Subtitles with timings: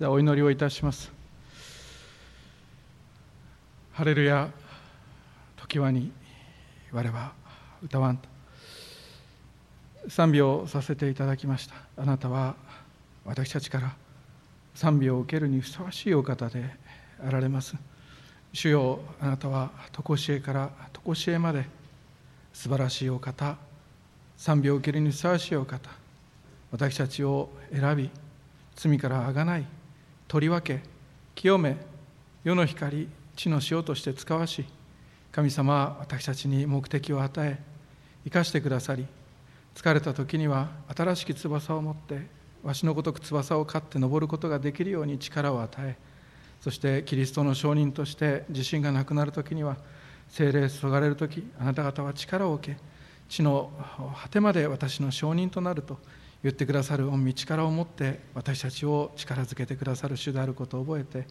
[0.00, 1.12] ではお祈りをいたします。
[3.92, 4.48] ハレルヤ
[5.58, 6.10] 時はに
[6.90, 7.34] 我は
[7.84, 8.26] 歌わんと。
[10.08, 11.74] 賛美をさせていただきました。
[11.98, 12.54] あなたは
[13.26, 13.94] 私たちから
[14.74, 16.64] 賛美を受けるにふさわしいお方で
[17.22, 17.74] あられます。
[18.54, 20.70] 主よあなたは常しえから
[21.04, 21.66] 常しえまで
[22.54, 23.58] 素晴らしいお方
[24.38, 25.90] 賛美を受けるにふさわしいお方
[26.72, 28.08] 私たちを選び
[28.74, 29.66] 罪からあがない
[30.30, 30.80] 取り分け
[31.34, 31.76] 清め
[32.44, 34.64] 世の光地の塩として使わし
[35.32, 37.58] 神様は私たちに目的を与え
[38.22, 39.08] 生かしてくださり
[39.74, 42.28] 疲れた時には新しき翼を持って
[42.62, 45.96] わしのごとく翼を飼って登ることができるように力を与え
[46.60, 49.78] そしてキリストの証人として自信がなくなる時には
[50.28, 52.78] 精霊注がれる時あなた方は力を受け
[53.28, 53.72] 地の
[54.22, 55.98] 果てまで私の証人となると
[56.42, 61.26] 言ってくださる御身力を持って私たちを力づけてくださる主であることを覚えて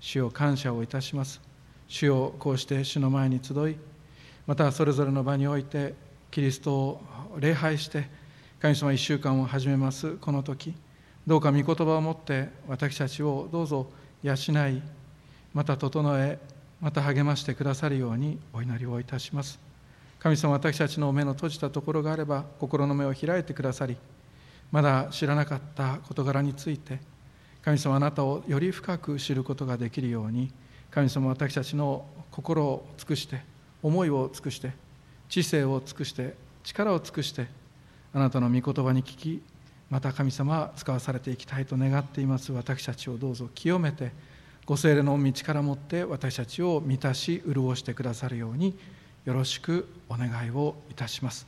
[0.00, 1.40] 主を感謝をいたします。
[1.86, 3.76] 主をこうして主の前に集い
[4.46, 5.94] またそれぞれの場において
[6.30, 7.00] キリストを
[7.38, 8.08] 礼拝して
[8.58, 10.16] 神様1週間を始めます。
[10.16, 10.74] この時
[11.26, 13.86] どうか御言葉を持って私たちをどうぞ
[14.22, 14.82] 養い
[15.52, 16.38] また整え
[16.80, 19.58] また励ましてくださるようにお祈りをいたします。
[20.18, 23.98] 神様私たちの目の閉じたところがあれば心の目を開いてくださり
[24.74, 26.98] まだ知らなかった事柄について
[27.62, 30.50] 神様あなたをより深く知ることができるように
[30.90, 33.40] 神様私たちの心を尽くして
[33.84, 34.72] 思いを尽くして
[35.28, 37.46] 知性を尽くして力を尽くして
[38.12, 39.42] あなたの御言葉に聞き
[39.90, 42.50] また神様は使わされていきたいと願っています。
[42.50, 44.10] 私たちをどうぞ清めて
[44.66, 48.76] ご精霊の道からもって私たちを満たし潤してくださるように
[49.24, 51.46] よろしくお願いをいたします。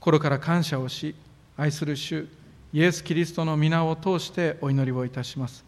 [0.00, 1.14] 心から感謝をし
[1.56, 2.26] 愛する主
[2.72, 5.64] イエス・キリストの皆を通してお祈りをいたします。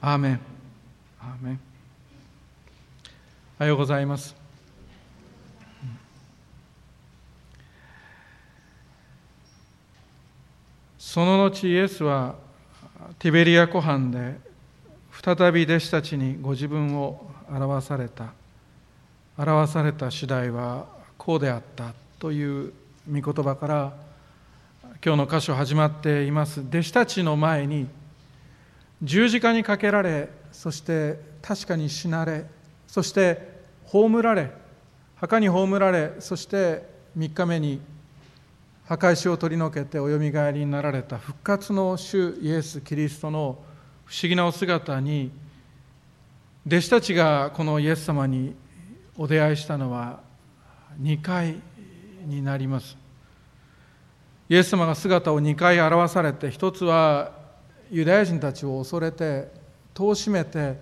[0.00, 0.40] アーメン。
[1.20, 1.60] アーメン。
[3.58, 4.36] おはようございます。
[10.98, 12.36] その後イエスは
[13.18, 14.36] ティベリア湖畔で
[15.10, 18.32] 再び弟子たちにご自分を表された
[19.36, 20.86] 表された次第は
[21.18, 22.72] こうであったという
[23.10, 24.03] 御言葉から
[25.06, 26.60] 今日の箇所始まっています。
[26.60, 27.88] 弟子たちの前に
[29.02, 32.46] 十字架にかけられそして確かに死なれ
[32.86, 34.50] そして葬られ
[35.16, 36.88] 墓に葬られそして
[37.18, 37.82] 3日目に
[38.86, 43.58] 墓石を取り除けておよみがえりになられた復活の主イエス・キリストの
[44.06, 45.30] 不思議なお姿に
[46.66, 48.54] 弟子たちがこのイエス様に
[49.18, 50.20] お出会いしたのは
[50.98, 51.60] 2回
[52.24, 53.03] になります。
[54.48, 57.32] イエス様が姿を2回表されて一つは
[57.90, 59.48] ユダヤ人たちを恐れて
[59.94, 60.78] 戸を閉めて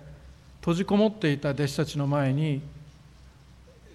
[0.61, 2.63] 閉じこもっていた弟子たちの前に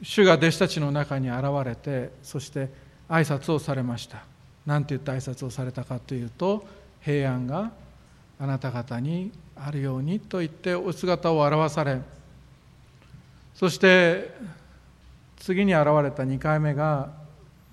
[0.04, 2.70] 主が弟子たちの中に現れてそして
[3.10, 4.24] 挨拶をされました。
[4.68, 6.68] 何て言って挨拶をされたかというと
[7.02, 7.72] 平安が
[8.40, 12.02] あなた方にあるようにと言ってお姿を現され
[13.56, 14.32] そして
[15.38, 17.12] 次に現れた2回目が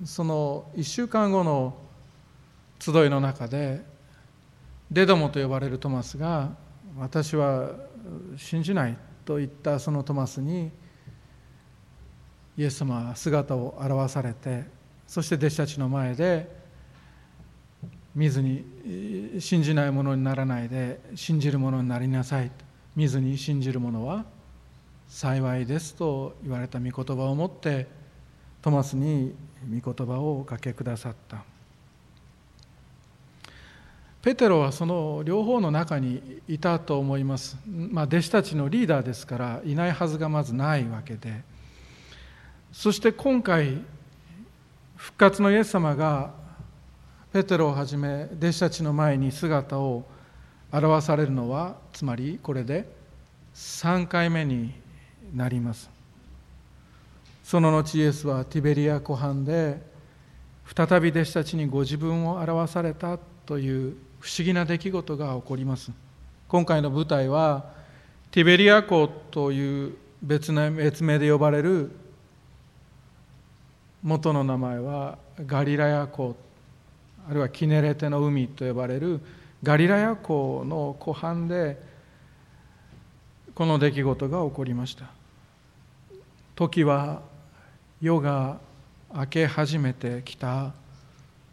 [0.05, 1.77] その1週間後の
[2.93, 3.83] 集いの中で
[4.91, 6.51] デドモと呼ばれるトマスが
[6.99, 7.71] 私は
[8.37, 10.71] 信じないと言ったそのトマスに
[12.59, 14.65] イエス様は姿を現されて
[15.07, 16.49] そして弟子たちの前で
[18.15, 18.65] 見ずに
[19.41, 22.51] 信じないものにならないで信じるものになりなさい
[22.95, 24.27] 見ずに信じる者は
[25.09, 27.87] 幸いですと言われた御言葉を持って
[28.61, 29.35] トマスに
[29.83, 31.54] 御言葉をおかけくださった。
[34.25, 41.43] ペテロはその両方の中にいたと思います、まあ、弟子たちのリーダーですからいないはずがまずないわけで。
[42.73, 43.83] そして今回
[44.97, 46.33] 復活のイエス様が
[47.35, 50.07] ペテロをはじめ弟子たちの前に姿を
[50.73, 52.89] 現されるのはつまりこれで
[53.55, 54.73] 3回目に
[55.35, 55.91] なります。
[57.43, 59.83] その後イエスはティベリア湖畔で
[60.75, 65.93] 再び弟子たちにご自分を表されたという不思議な出来事が起こります。
[66.49, 67.67] 今回の舞台は
[68.31, 71.91] ティベリア湖という別名別名で呼ばれる
[74.03, 76.37] 元の名前はガリラヤ湖
[77.29, 79.21] あるいはキネレテの海と呼ばれる
[79.63, 81.79] ガリラヤ湖の湖畔で
[83.55, 85.11] この出来事が起こりました。
[86.55, 87.21] 時は
[88.01, 88.59] 夜が
[89.15, 90.73] 明け始めてきた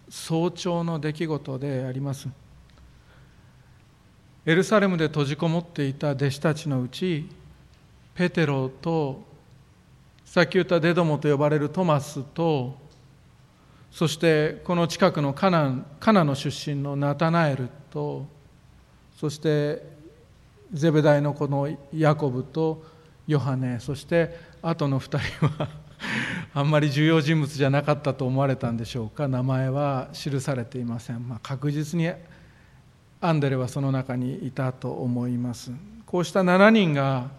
[0.10, 2.30] 早朝の出来事であります。
[4.44, 7.30] エルサレムで閉じこもっていた弟子たちのうち
[8.16, 9.24] ペテロと
[10.26, 12.76] さっき言ったデドモと呼ばれるトマスと
[13.92, 18.26] そしてこの近くのカナカナの出身のナタナエルと
[19.16, 19.84] そして
[20.74, 22.84] ゼベダイの子のヤコブと
[23.28, 25.70] ヨハネそしてあとの2人は
[26.56, 29.28] あんまり重要人物じゃなかったと思われたんでしょうか。
[29.28, 32.12] 名前は記されていません、まあ、確実に
[33.24, 35.72] アンデレはその中にいたと思います。
[36.08, 37.30] こうした7人が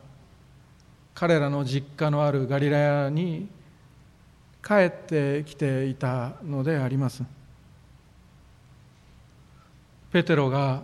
[1.12, 3.48] 彼らの実家のあるガリラヤに
[4.64, 7.24] 帰ってきていたのであります。
[10.12, 10.82] ペテロが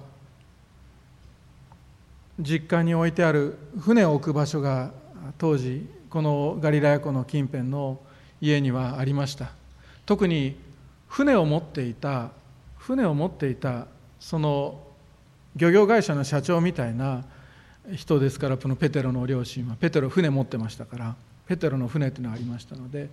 [2.41, 4.91] 実家に置いてある船を置く場所が
[5.39, 8.01] 当時このガリラヤ湖の近辺の
[8.41, 9.53] 家にはありました。
[10.07, 10.57] 特に
[11.07, 12.31] 船を持っていた
[12.79, 13.87] 船を持っていた
[14.19, 14.88] その
[15.59, 17.25] 漁業会社の社長みたいな
[17.93, 19.75] 人ですからこのペテロの両親は。
[19.75, 21.17] ペテロ船持ってましたから
[21.47, 23.11] ペテロの船というのがありましたので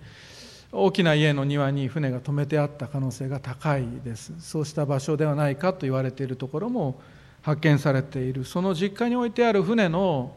[0.70, 4.32] 大きな家の庭に船が止めてあった可能性が高いです。
[4.38, 7.00] そうした場所ではないかと言われているところも
[7.42, 8.44] 発見されている。
[8.44, 10.32] その実家に置いてある船の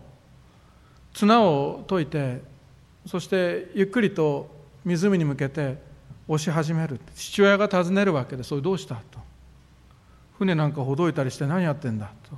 [1.14, 2.42] 綱を解いて
[3.06, 4.50] そしてゆっくりと
[4.84, 5.78] 湖に向けて
[6.28, 7.00] 押し始める。
[7.14, 9.29] 父親が尋ねるわけでそれどうしたと。
[10.40, 12.10] 船なんかほどいたりして何やってんだ？
[12.24, 12.38] と。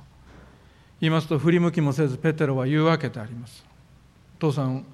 [1.00, 3.64] 言いますと振り向きもせずペテロは言うわけであります。
[4.38, 4.84] 父さん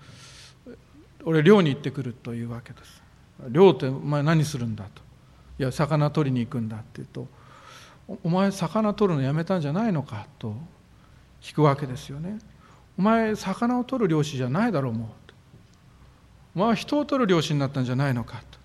[1.24, 3.02] 俺漁に行ってくるというわけです。
[3.50, 4.84] 漁ってお前何するんだ？
[4.84, 5.02] と。
[5.58, 7.26] いや魚取りに行くんだって言うと
[8.22, 10.26] お前魚取るのやめたんじゃないのか？
[10.38, 10.54] と
[11.40, 12.38] 聞くわけですよね。
[12.98, 15.08] お前魚を取る漁師じゃないだろうもう。
[16.56, 18.42] お前は人を取る漁師になったんじゃないのか？
[18.50, 18.58] と。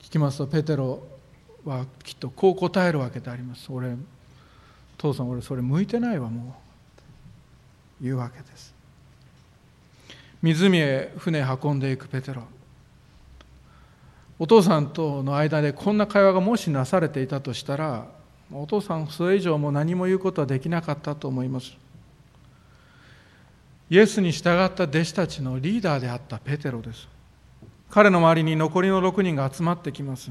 [0.00, 1.02] 聞きますとペテロ
[1.64, 3.70] はきっとこう答えるわけであります。
[3.70, 3.96] 俺
[5.00, 6.56] 父さん俺それ向いてないわも
[8.00, 8.04] う。
[8.04, 8.74] 言うわけです。
[10.42, 12.42] 湖へ船運んでいくペテロ。
[14.38, 18.06] お父さんとの間でこんな会話がもしなされていたとしたら
[18.50, 21.76] お父さんそれ以上も何も言うことはできなかったと思います。
[23.90, 27.08] イエスに従った弟子たちのリーダーであったペテロです。
[27.90, 30.30] 彼の周りに残りの6人が集まってきます。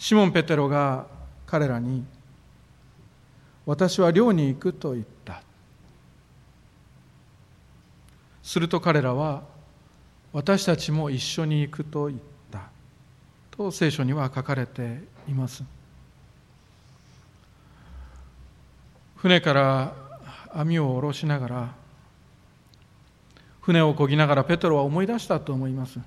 [0.00, 1.06] シモン・ペテロが
[1.46, 2.02] 彼らに
[3.66, 5.42] 私は寮に行くと言った
[8.42, 9.42] すると彼らは
[10.32, 12.20] 私たちも一緒に行くと言っ
[12.50, 12.62] た
[13.50, 15.62] と聖書には書かれています。
[19.16, 19.94] 船から
[20.54, 21.74] 網を下ろしながら
[23.60, 25.98] 船をこぎながらペトロは思い出したと思います。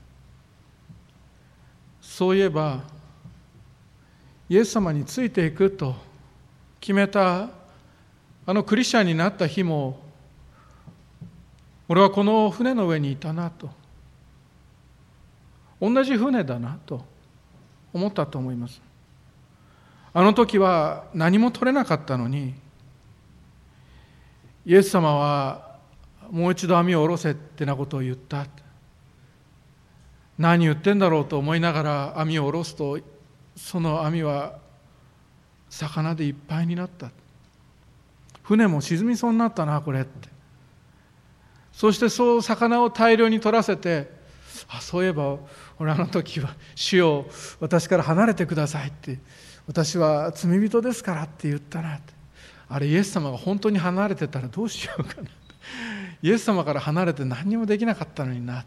[2.01, 2.81] そういえば
[4.49, 5.95] イエス様についていくと
[6.79, 7.49] 決めた
[8.45, 9.99] あのクリスチャンになった日も
[11.87, 13.69] 俺はこの船の上にいたなと
[15.79, 17.05] 同じ船だなと
[17.93, 18.81] 思ったと思います。
[20.13, 22.53] あの時は何も取れなかったのに
[24.65, 25.77] イエス様は
[26.29, 28.45] もう一度網を下ろせってなことを言った。
[30.37, 32.99] 何言ってんだろうと思いながら網を下ろすと
[33.55, 34.57] その網は
[35.69, 37.09] 魚でいっぱいになった。
[38.43, 40.29] 船も沈みそうになったなこれって。
[41.71, 44.11] そしてそう魚を大量に取らせて
[44.69, 45.37] あそういえば
[45.79, 47.25] 俺あの時は主よ
[47.59, 49.17] 私から離れてくださいって
[49.65, 52.13] 私は罪人ですからって言ったなって。
[52.69, 55.29] あれイエス様が本当に離れてたらどうしようかな
[56.21, 58.65] イエス様から離れて何にもできなかったのにな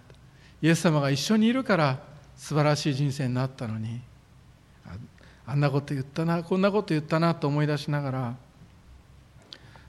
[0.63, 1.99] イエス様が一緒にいるから
[2.37, 4.01] 素晴らしい人生になったのに。
[5.47, 8.35] あんなこと言ったなこんなこと言ったなと思い出しながら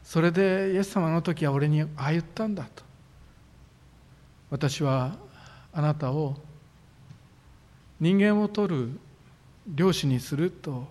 [0.03, 2.83] それでイエス様の時は俺にああ言ったんだと。
[4.49, 5.17] 私は
[5.73, 6.37] あなたを
[7.99, 8.99] 人間を取る
[9.67, 10.87] 漁師にすると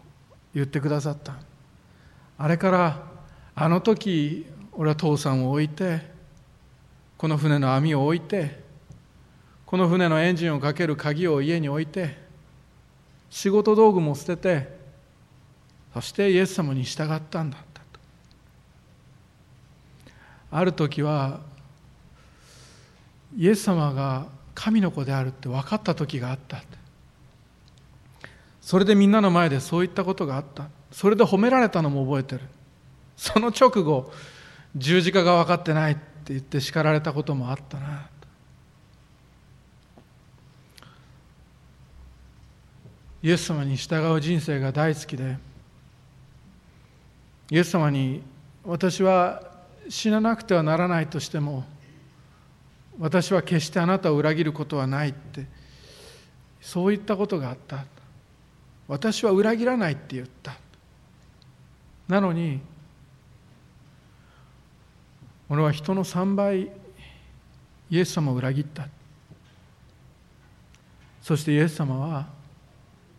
[0.55, 1.37] 言ってくださった。
[2.37, 3.03] あれから
[3.55, 6.03] あの時俺は父さんを置いて
[7.17, 8.61] この船の網を置いて
[9.65, 12.25] この船のエンジンをかける鍵を家に置いて
[13.30, 14.76] 仕事道具も捨てて
[15.95, 17.87] そしてイエス様に従ったんだったと。
[20.50, 21.40] ある時は
[23.37, 26.62] イエス様が神の子であるって分かった時があった。
[28.61, 30.68] それでみんなの前でそういったことがあった。
[30.90, 32.42] それで褒められたのも覚えてる。
[33.16, 34.12] その直後
[34.75, 38.09] 十字架が分かってないって言って叱られたこともあったな。
[43.23, 45.37] イエス様に従う人生が大好きで
[47.51, 48.23] イエス様に
[48.65, 49.43] 私は
[49.89, 51.65] 死ななくてはならないとしても
[52.99, 55.47] 私は決してあなたを裏切ることはないって
[56.61, 57.85] そういったことがあった。
[58.89, 60.57] 私は裏切らないって言った。
[62.09, 62.61] なのに
[65.49, 66.71] 俺は人の3倍
[67.91, 68.89] イエス様を裏切った。
[71.23, 72.27] そしてイエス様は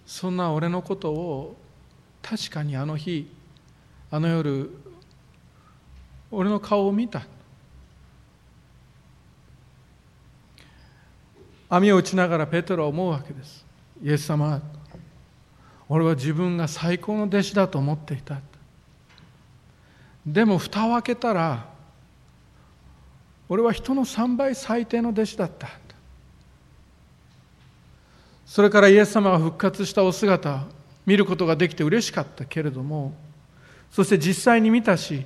[0.07, 1.57] そんな俺のことを
[2.21, 3.29] 確かにあの日
[4.09, 4.71] あの夜
[6.31, 7.25] 俺の顔を見た。
[11.69, 13.65] 網を打ちながらペテロは思うわけです。
[14.01, 14.61] イエス様
[15.89, 18.39] 俺は自分が最高の弟子だと思っていた。
[20.25, 21.67] でも蓋を開けたら
[23.49, 25.67] 俺は人の3倍最低の弟子だった。
[28.47, 30.63] それからイエス様が復活したお姿
[31.05, 33.13] 見ることができて嬉しかったけれども
[33.91, 35.25] そして実際に見たし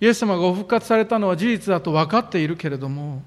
[0.00, 3.22] イエス様がご復活されたのは事実だと分かっているけれども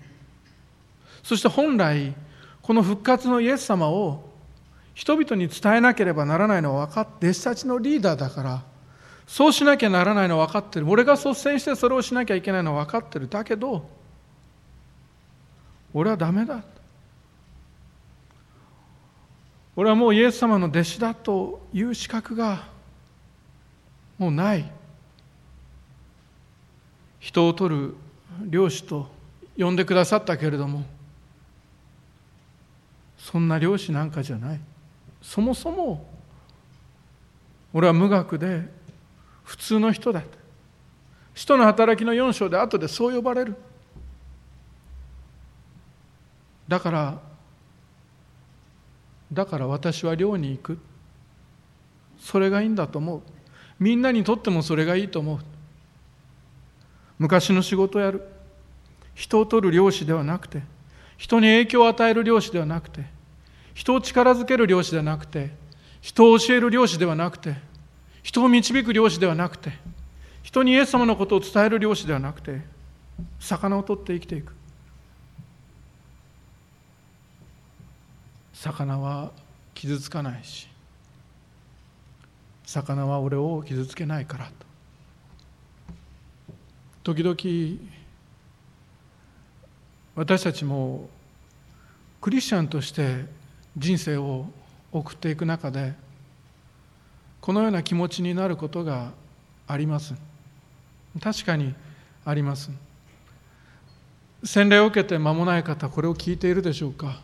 [1.23, 2.13] そして本来
[2.61, 4.29] この復活のイエス様を
[4.93, 8.63] 人々に伝えなければならないのは分かって弟子たちのリーダーだから
[9.31, 10.89] そうしなきゃならないのは分かってる。
[10.89, 13.29] 俺が率先してそれをしなきゃいけないのは分かってる。
[13.29, 13.87] だけど
[15.93, 16.61] 俺はダメだ。
[19.75, 22.67] 俺はもうイエス様の弟子だという資格が
[24.17, 24.69] もうない。
[27.19, 27.95] 人を取る
[28.49, 29.07] 漁師と
[29.57, 30.83] 呼んでくださったけれども
[33.15, 34.59] そんな漁師なんかじゃない。
[35.21, 36.09] そもそも
[37.73, 38.67] 俺は無学で
[39.43, 40.23] 普通の人だ
[41.35, 43.55] 使徒の働きの4章で後でそう呼ばれる。
[46.67, 47.30] だから
[49.31, 50.79] だから私は寮に行く。
[52.19, 53.21] それがいいんだと思う。
[53.79, 55.39] みんなにとってもそれがいいと思う。
[57.17, 58.27] 昔の仕事をやる。
[59.13, 60.63] 人を取る漁師ではなくて
[61.17, 63.05] 人に影響を与える漁師ではなくて
[63.73, 65.51] 人を力づける漁師ではなくて
[66.01, 67.55] 人を教える漁師ではなくて
[68.23, 69.73] 人を導く漁師ではなくて
[70.43, 72.61] 人にイエス様のことを伝える漁師ではなくて
[73.39, 74.53] 魚を取って生きていく。
[78.61, 79.31] 魚は
[79.73, 80.67] 傷つかないし
[82.63, 84.51] 魚は俺を傷つけないからと。
[87.03, 87.35] 時々
[90.15, 91.09] 私たちも
[92.21, 93.25] クリスチャンとして
[93.75, 94.45] 人生を
[94.91, 95.93] 送っていく中で
[97.39, 99.11] このような気持ちになることが
[99.67, 100.13] あります。
[101.19, 101.73] 確かに
[102.23, 102.69] あります。
[104.43, 107.21] 洗礼を受けて間もない方これを聞いているでしょうか？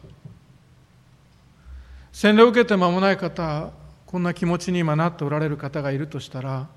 [2.17, 3.69] 洗礼を受けて間もない方
[4.07, 6.67] こんな気持ちに今なっておられる方がいるとしたら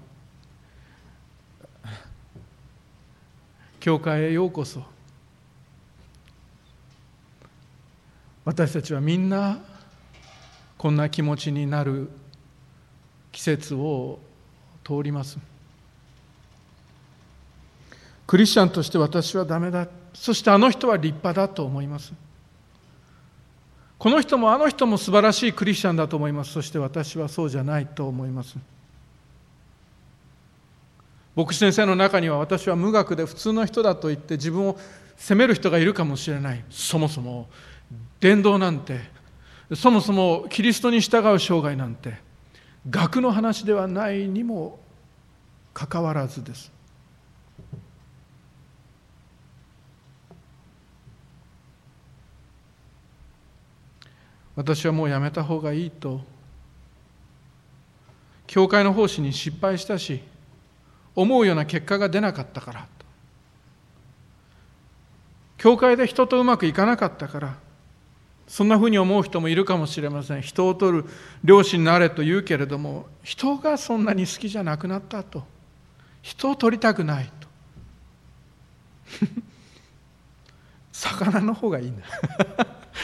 [3.81, 4.83] 教会へようこそ。
[8.45, 9.61] 私たちはみんな
[10.77, 12.11] こんな気持ちになる
[13.33, 14.19] 季節を
[14.85, 15.39] 通ります。
[18.27, 19.89] クリスチャンとして私はダメだ。
[20.13, 22.13] そしてあの人は立派だと思います。
[24.01, 26.53] この人もあの人も素晴らしいクリスチャンだと思います。
[26.53, 28.57] そして私はそうじゃないと思います。
[31.37, 34.79] 牧師先生の中には私は無学で普通の人だと言って自分を
[35.19, 36.65] 責める人がいるかもしれない。
[36.71, 37.51] そもそも
[38.21, 39.01] 伝道なんて
[39.75, 42.15] そもそもキリストに従う生涯なんて
[42.89, 44.79] 学の話ではないにも
[45.75, 46.73] かかわらずです。
[54.57, 56.21] 私はもうやめた方がいいと。
[58.47, 60.21] 教会の奉仕に失敗したし
[61.15, 62.87] 思うような結果が出なかったから。
[65.57, 67.57] 教会で人とうまくいかなかったから。
[68.49, 70.43] そんなふうに思う人もいるかもしれません。
[70.43, 71.05] 人を取る
[71.45, 75.45] 漁師になれと言うけれども人がそんなに好きじゃなくなったと。
[76.23, 77.49] 人を取りたくないと。
[80.93, 81.99] 魚の方がいいな。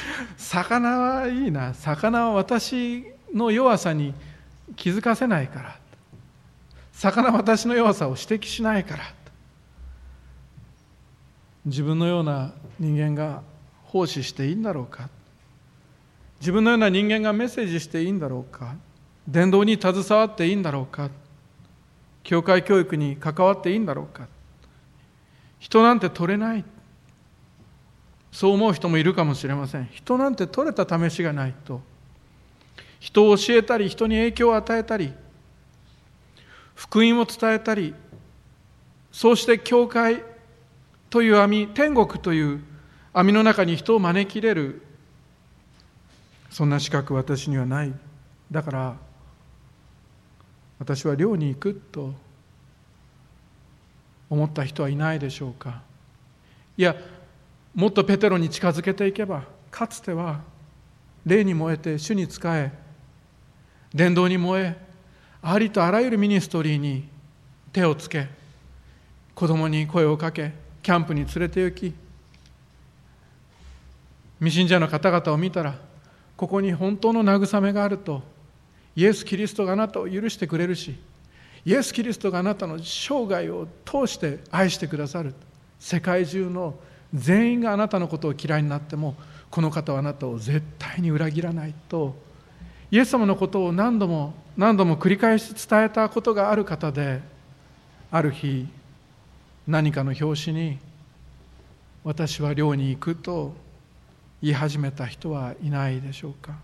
[0.37, 1.75] 魚はいいな。
[1.75, 4.15] 魚は私の弱さに
[4.77, 5.79] 気づかせないから。
[6.93, 9.05] 魚は私の弱さを指摘しないから。
[11.65, 13.43] 自分のような人間が
[13.85, 15.09] 奉仕していいんだろうか。
[16.41, 18.77] 自分のような人間がメッセージしていいんだろうか。
[19.27, 21.11] 伝道に携わっていいんだろうか。
[22.23, 24.29] 教会教育に関わっていいんだろうか。
[25.59, 26.65] 人なんて取れない。
[28.37, 29.89] そう思う人もいるかもしれません。
[29.91, 31.81] 人なんて取れた試しがないと。
[33.01, 35.15] 人を教えたり人に影響を与えたり
[36.75, 37.95] 福音を伝えたり
[39.11, 40.23] そうして教会
[41.09, 42.63] という網天国という
[43.15, 44.83] 網の中に人を招き入れる
[46.51, 47.95] そんな資格私にはない。
[48.53, 48.97] だから
[50.79, 52.13] 私は寮に行くと
[54.29, 55.81] 思った人はいないでしょうか。
[56.77, 56.97] いや
[57.77, 60.41] もっとペテロに近づけていけばかつては
[61.27, 62.73] 霊に燃えて主に仕え
[63.95, 64.77] 伝道に燃え
[65.43, 67.07] ありとあらゆるミニストリーに
[67.75, 68.29] 手をつけ
[69.35, 70.53] 子供に声をかけ
[70.83, 71.95] キャンプに連れて行き
[74.39, 75.79] 未信者の方々を見たら
[76.35, 78.23] ここに本当の慰めがあると
[78.95, 80.97] イエス・キリストがあなたを許してくれるし
[81.67, 85.35] イエス・キリストがあなたの生涯を通して愛してくださる
[85.79, 86.75] 世界中の
[87.17, 89.17] 全員があなたのことを嫌いになっても
[89.51, 92.15] この方はあなたを絶対に裏切らないと
[92.91, 97.21] イエス様のことを何度も何度も繰り返し伝えたことがある方で
[98.11, 98.69] ある日
[99.67, 100.79] 何かの拍子に
[102.05, 103.53] 私は寮に行くと
[104.41, 106.55] 言い始めた人はいないでしょうか。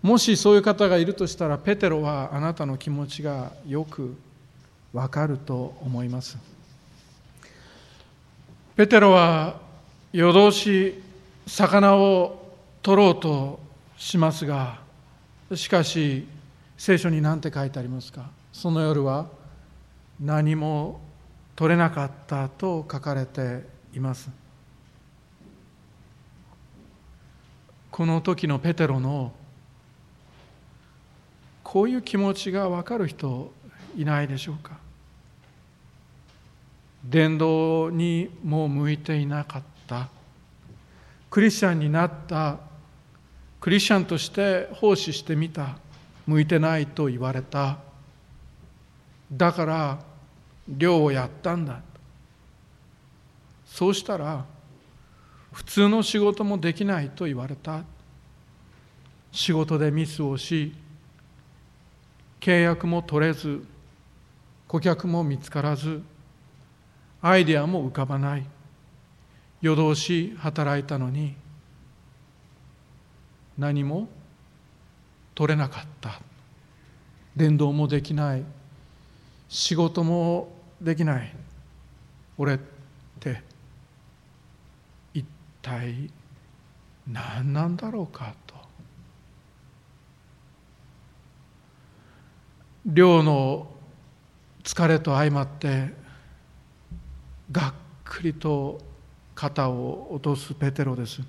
[0.00, 4.16] もしそういう方がいるとしたらペテロはあなたの気持ちがよく
[4.92, 6.38] わかると思います。
[8.78, 9.60] ペテロは
[10.12, 11.02] 夜通し
[11.48, 13.58] 魚を取ろうと
[13.96, 14.78] しますが
[15.52, 16.28] しかし
[16.76, 18.30] 聖書に何て書いてありますか？
[18.52, 19.26] その夜は
[20.20, 21.00] 何も
[21.56, 24.30] 取れなかったと書かれています。
[27.90, 29.32] この時のペテロの
[31.64, 33.50] こういう気持ちが分かる人
[33.96, 34.78] いないでしょうか？
[37.08, 40.08] 伝道にもう向いていなかった。
[41.30, 42.58] クリスチャンになった。
[43.60, 45.78] クリスチャンとして奉仕してみた。
[46.26, 47.78] 向いてないと言われた。
[49.32, 49.98] だから
[50.68, 51.80] 漁をやったんだ。
[53.64, 54.44] そうしたら
[55.52, 57.82] 普通の仕事もできないと言われた。
[59.32, 60.74] 仕事でミスをし
[62.40, 63.64] 契約も取れず
[64.66, 66.02] 顧客も見つからず
[67.20, 68.46] アイデアも浮かばない。
[69.60, 71.34] 夜通し働いたのに
[73.56, 74.08] 何も
[75.34, 76.20] 取れなかった。
[77.34, 78.44] 伝道もできない。
[79.48, 81.34] 仕事もできない。
[82.36, 82.58] 俺っ
[83.18, 83.42] て
[85.12, 85.24] 一
[85.60, 86.10] 体
[87.06, 88.54] 何なんだろうかと。
[92.86, 93.66] 漁の
[94.62, 95.92] 疲れと相まって
[97.50, 98.78] がっくりと
[99.34, 101.22] 肩を落とすペテロです。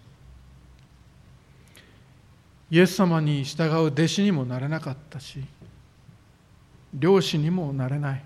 [2.71, 5.43] イエス様に従う弟子にもなれなかったし
[6.93, 8.23] 漁師にもなれない。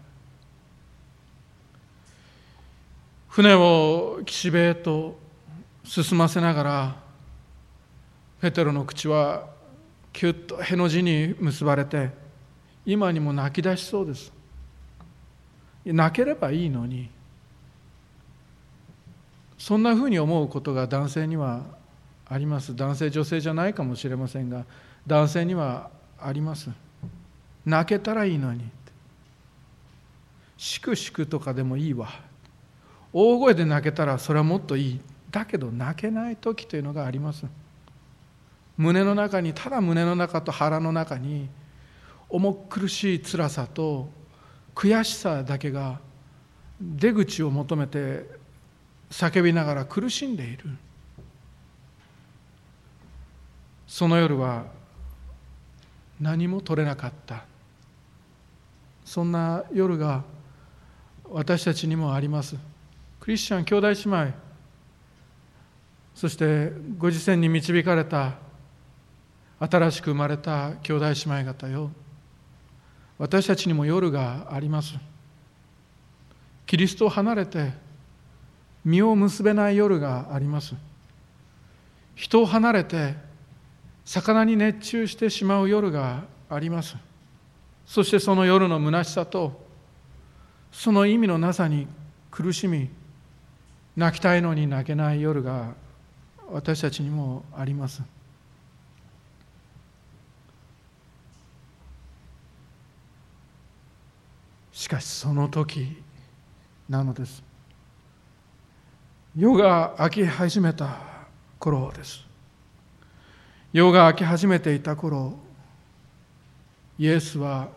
[3.30, 5.18] 船を岸辺へと
[5.84, 6.96] 進ませながら
[8.42, 9.48] ペテロの口は
[10.12, 12.12] キュッとへの字に結ばれて
[12.86, 14.32] 今にも泣き出しそうです。
[15.86, 17.10] 泣ければいいのに
[19.63, 21.62] そんなふうに思うことが男性には
[22.26, 22.76] あります。
[22.76, 24.65] 男性女性じゃないかもしれませんが
[25.08, 26.69] 男性にはあります。
[27.65, 28.69] 泣けたらいいのに。
[30.58, 32.10] しくしくとかでもいいわ。
[33.13, 34.99] 大声で泣けたらそれはもっといい。
[35.32, 37.45] だけど泣けない時というのがあります。
[38.76, 41.47] 胸の中にただ胸の中と腹の中に
[42.28, 44.10] 重苦しい辛さと
[44.76, 46.02] 悔しさだけが
[46.82, 48.43] 出口を求めて
[49.13, 50.63] 叫びながら苦しんでいる。
[53.86, 54.65] その夜は
[56.19, 57.45] 何も取れなかった。
[59.06, 60.23] そんな夜が
[61.30, 62.56] 私たちにもあります。
[63.19, 64.34] クリスチャン兄弟姉妹。
[66.15, 68.34] そしてご自身に導かれた
[69.60, 71.91] 新しく生まれた兄弟姉妹方よ。
[73.19, 74.95] 私たちにも夜があります。
[76.65, 77.93] キリストを離れて
[78.86, 80.76] 身を結べない夜があります。
[82.15, 83.15] 人を離れて
[84.06, 86.96] 魚に熱中してしまう夜があります。
[87.86, 89.62] そしてその夜の虚しさと
[90.72, 91.88] その意味のなさに
[92.32, 92.89] 苦しみ
[93.96, 95.74] 泣きたいのに泣けない夜が
[96.50, 98.02] 私たちにもあります。
[104.72, 105.96] しかしその時
[106.89, 107.53] なのです。
[109.36, 111.00] 夜が明け始めた
[111.58, 112.24] 頃です。
[113.72, 115.34] 夜が明け始めていた頃
[117.00, 117.69] イエスは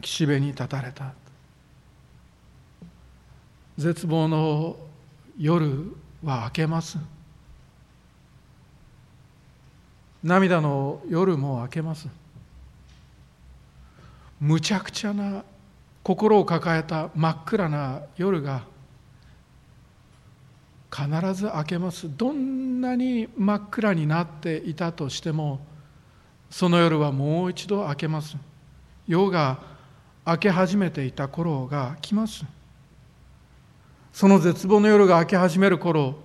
[0.00, 1.12] 岸辺に立たれた。
[3.76, 4.76] 絶望の
[5.38, 6.96] 夜は明けます。
[10.24, 12.08] 涙の夜も明けます。
[14.40, 15.44] むちゃくちゃな
[16.02, 18.62] 心を抱えた真っ暗な夜が
[20.90, 22.08] 必ず明けます。
[22.16, 25.60] どんなに真っ暗になっていたとしても
[26.50, 28.36] その夜はもう一度明けます。
[29.06, 29.58] 夜が
[30.26, 32.44] 明け始めていた頃が来ます。
[34.12, 36.16] その絶望の夜が明け始める頃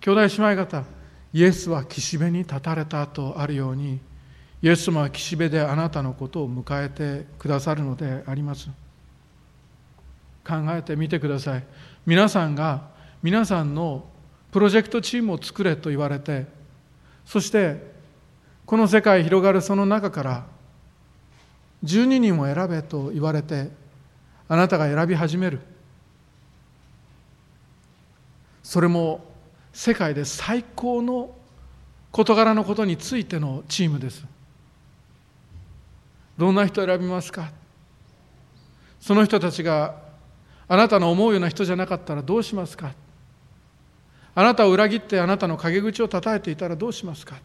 [0.00, 0.84] 兄弟姉妹方
[1.32, 3.98] イエスは岸辺に立たれたとあるように
[4.60, 8.68] イエス様は岸辺であなたのことを迎えてくださるのであります。
[10.46, 11.64] 考えてみてください。
[12.06, 12.93] 皆さんが
[13.24, 14.04] 皆さんの
[14.52, 16.44] プロジェクトチームを作れと言われて
[17.24, 17.80] そして
[18.66, 20.44] この世界広がるその中から
[21.82, 23.70] 12人を選べと言われて
[24.46, 25.60] あなたが選び始める。
[28.62, 29.24] それも
[29.72, 31.34] 世界で最高の
[32.12, 34.22] 事柄のことについてのチームです。
[36.36, 37.50] どんな人選びますか？
[39.00, 39.96] その人たちが
[40.68, 42.92] あなたの思うような人じゃなかったらどうしますか？
[44.34, 47.36] あなたを裏切ってあなたの陰口を叩いていたらどうしますか？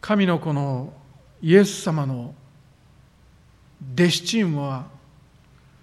[0.00, 0.92] 神の子の
[1.40, 2.34] イエス様の
[3.94, 4.86] 弟子チームは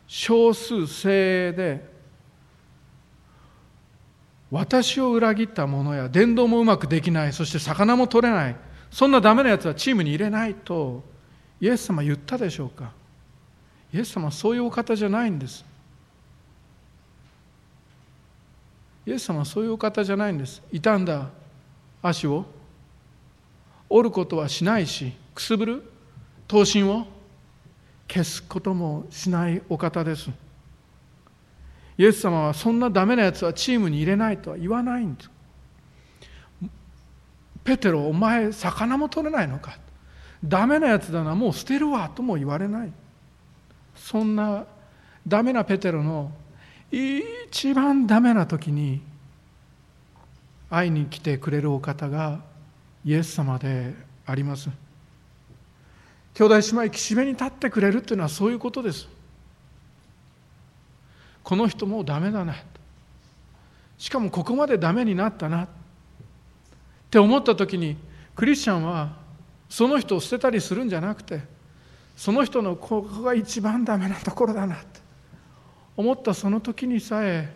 [0.08, 1.92] 少数精鋭で
[4.52, 8.56] 私を裏切った者や伝道もうまくできないそして魚も取れない
[8.92, 11.04] そんなダメなやつはチームに入れないと
[11.62, 12.92] イエス様言ったでしょうか？
[13.94, 15.64] イエス様はそういうお方じゃないんです。
[19.06, 20.62] イエス様はそういうお方じゃないんです。
[20.72, 21.30] 傷んだ
[22.02, 22.46] 足を
[23.90, 25.84] 折ることはしないしくすぶる
[26.48, 27.06] 刀身を
[28.08, 30.30] 消すこともしないお方です。
[31.98, 35.30] イエス様はそんなダメなやつはチームに入れないとは言わないんです。
[37.64, 39.78] ペテロお前魚も取れないのか。
[40.44, 42.92] ダメなやつだなもう捨てるわとも言われない。
[43.96, 44.66] そんな
[45.28, 46.32] ダメなペテロの
[46.92, 49.02] 一番ダメな時に
[50.70, 52.42] 会いに来てくれるお方が
[53.06, 53.94] イエス様で
[54.26, 54.70] あります。
[56.34, 59.08] 兄弟姉妹岸辺に立ってくれるっていうのはそういうことです。
[61.44, 62.56] この人もうダメだな。
[63.98, 65.64] しかもここまでダメになったな。
[65.64, 65.68] っ
[67.10, 67.98] て思った時に
[68.36, 69.18] クリスチャンは
[69.70, 71.42] その人を捨てたりするんじゃなくて
[72.16, 75.01] その人のここが一番ダメなところだなって。
[76.02, 77.56] 思ったその時にさえ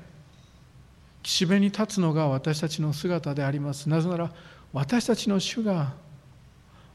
[1.23, 3.89] 岸辺に立つのが私たちの姿であります。
[3.89, 4.31] なぜなら
[4.71, 5.93] 私たちの主が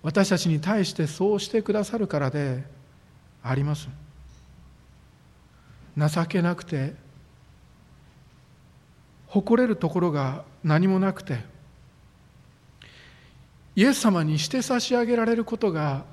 [0.02, 2.64] 私たちに対してそうしてくださるからで
[3.42, 3.88] あります。
[5.96, 6.94] 情けなくて
[9.26, 11.40] 誇れるところが何もなくて
[13.74, 16.04] イエス様にして差し上げられることが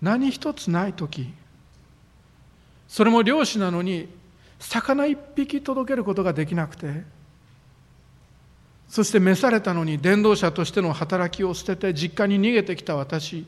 [0.00, 1.32] 何一つない時
[2.88, 4.08] それも漁師なのに
[4.58, 7.02] 魚一匹届けることができなくて
[8.88, 13.46] そして召されたのに伝道者としての働きを捨てて実家に逃げてきた私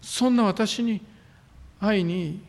[0.00, 1.00] そんな私に
[1.78, 2.42] 会いに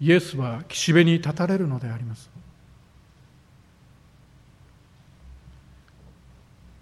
[0.00, 2.30] イエスは岸辺に立たれるのであります。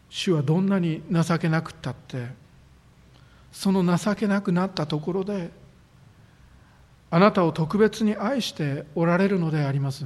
[0.08, 2.26] 主はどんなに情けなくったって
[3.52, 5.50] その情けなくなったところで
[7.10, 10.04] あなたを特別に愛しておられるのであります。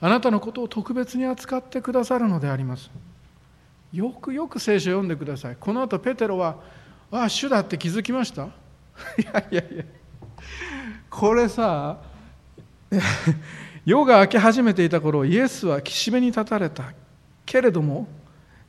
[0.00, 2.90] あなたのことを特別に扱ってくださるのであります。
[3.92, 5.56] よくよく聖書を読んでください。
[5.58, 6.56] この後ペテロは
[7.10, 8.44] 「ああ主だ」って気づきました？
[9.18, 9.84] いやいやいや。
[11.08, 11.98] これさ
[13.84, 16.92] 夜が明け始めていた頃イエスは岸辺に立たれた。
[17.44, 18.06] けれども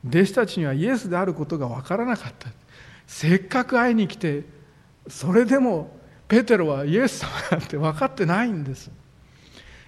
[0.06, 2.48] 弟子たちにはイエスであることが分からなかった。
[3.06, 4.44] せっかく会いに来て
[5.08, 5.97] それでも
[6.28, 8.90] ペテロはイエス様だって分かってないんです。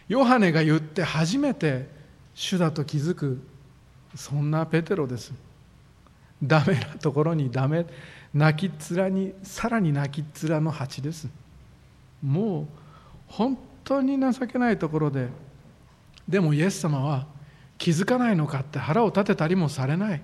[0.09, 1.87] ヨハネが言って初めて
[2.35, 3.40] 主だと気づく
[4.14, 5.33] そんなペテロです。
[6.42, 7.85] ダメなところにダメ
[8.33, 11.29] 泣き面にさらに泣き面の蜂です。
[12.22, 12.66] もう
[13.29, 15.29] 本当に情けないところで
[16.26, 17.26] でもイエス様は
[17.76, 20.22] 気づかないのかって腹を立てたりもされない。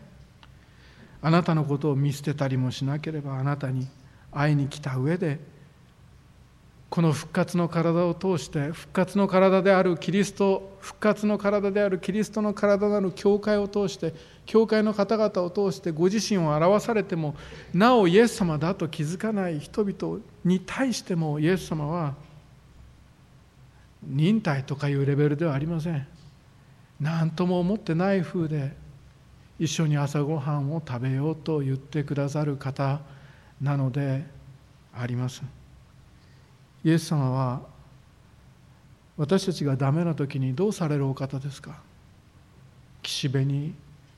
[1.21, 3.89] あなたのことを見捨てたりもしなければあなたに
[4.31, 5.39] 会いに来た上で
[6.89, 14.15] この復活の体を通して復活の体であるキリスト復活の体であるキリストの体なる教会を通して
[14.47, 17.35] 教会の方々を通してご自身を表されても
[17.75, 22.15] なおイエス様だと気づかない人々に対してもイエス様は
[24.05, 26.07] 忍耐とかいうレベルではありません。
[27.01, 28.75] 何とも思ってない風で
[29.59, 33.01] 一緒に朝ごはんを食べようと言ってくださる方
[33.61, 34.25] なので
[34.95, 35.43] あります。
[36.87, 37.63] イエス様は
[39.17, 41.81] 私たちがダメな時にどうされるお方ですか？
[43.03, 43.75] 岸辺に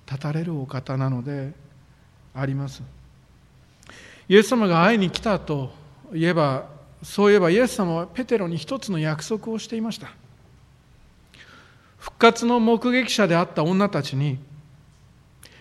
[0.06, 1.54] 立たれるお方なので
[2.34, 2.82] あります。
[4.28, 5.70] イエス様が会いに来たと
[6.12, 6.66] いえば
[7.02, 10.10] そういえばイエス様はペテロに一つの約束をしていました。
[11.96, 14.36] 復活の目撃者であった女たちに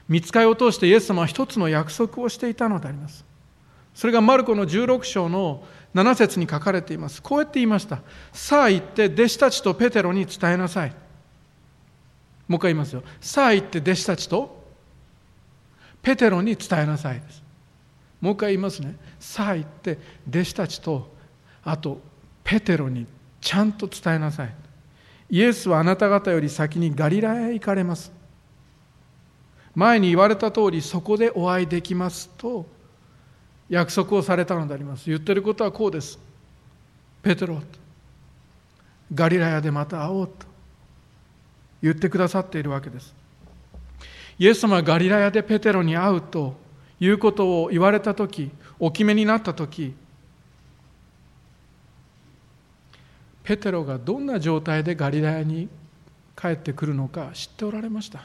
[0.09, 3.23] 見つかりを通してイエス様は一つの約束をしていたのであります。
[3.95, 7.21] それがマルコの16章の7節に書かれています。
[7.21, 8.01] こうやって言いました。
[8.31, 10.93] さあ行って弟子たちとペテロに伝えなさい。
[12.47, 13.03] もう一回言いますよ。
[13.19, 14.63] さあ行って弟子たちと
[16.01, 17.43] ペテロに伝えなさいです。
[18.21, 18.95] もう一回言いますね。
[19.19, 19.97] さあ行って
[20.29, 21.11] 弟子たちと
[21.63, 21.99] あと
[22.43, 23.05] ペテロに
[23.41, 24.53] ちゃんと伝えなさい。
[25.29, 28.11] イエスはあなた方より先にガリラへ行かれます。
[29.75, 32.65] 前に言われた通りそこでお会いできますと
[33.69, 35.09] 約束をされたのであります。
[35.09, 36.19] 言ってることはこうです。
[37.21, 37.61] ペテロ
[39.13, 40.47] ガリラヤでまた会おうと。
[41.81, 43.13] 言ってくださっているわけです。
[44.39, 46.55] イエス様はガリラヤでペテロに会うと
[46.99, 49.95] いうことを言われた時お決めになった時
[53.43, 55.69] ペテロがどんな状態でガリラヤに
[56.39, 58.21] 帰ってくるのか知っておられました。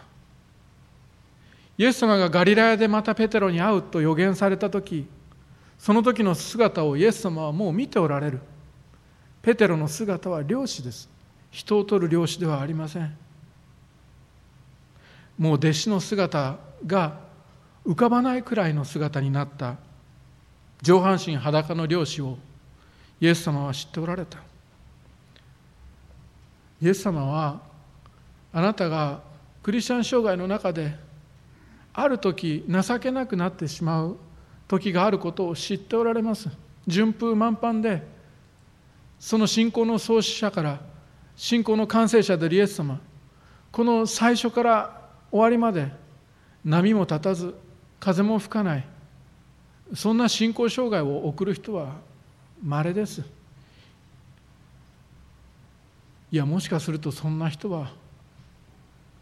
[1.78, 5.07] イエス様がガリラヤでまたペテロに会うと予言された時
[5.83, 8.38] その時の姿をイエス様はもう見ておられる。
[9.42, 11.11] ペテロの姿は漁師です。
[11.51, 13.16] 人を取る漁師ではありません。
[15.37, 17.18] もう弟子の姿が
[17.85, 19.75] 浮かばないくらいの姿になった。
[20.83, 22.38] 上半身裸の漁師を。
[23.21, 24.38] イエス様は知っておられた。
[26.81, 27.61] イエス様は
[28.53, 29.21] あなたが
[29.64, 30.95] クリスチャン生涯の中で
[31.92, 34.16] ある時情けなくなってしまう。
[34.73, 36.49] 時があることを知っておられます。
[36.87, 38.03] 順風満帆で
[39.21, 40.81] その信仰の創始者から
[41.37, 42.99] 信仰の完成者であるイエス様
[43.71, 45.93] この最初から終わりまで
[46.65, 47.55] 波も立たず
[48.01, 48.87] 風も吹かない
[49.95, 51.97] そんな信仰生涯を送る人は
[52.65, 53.23] 稀です。
[56.31, 57.93] いやもしかするとそんな人は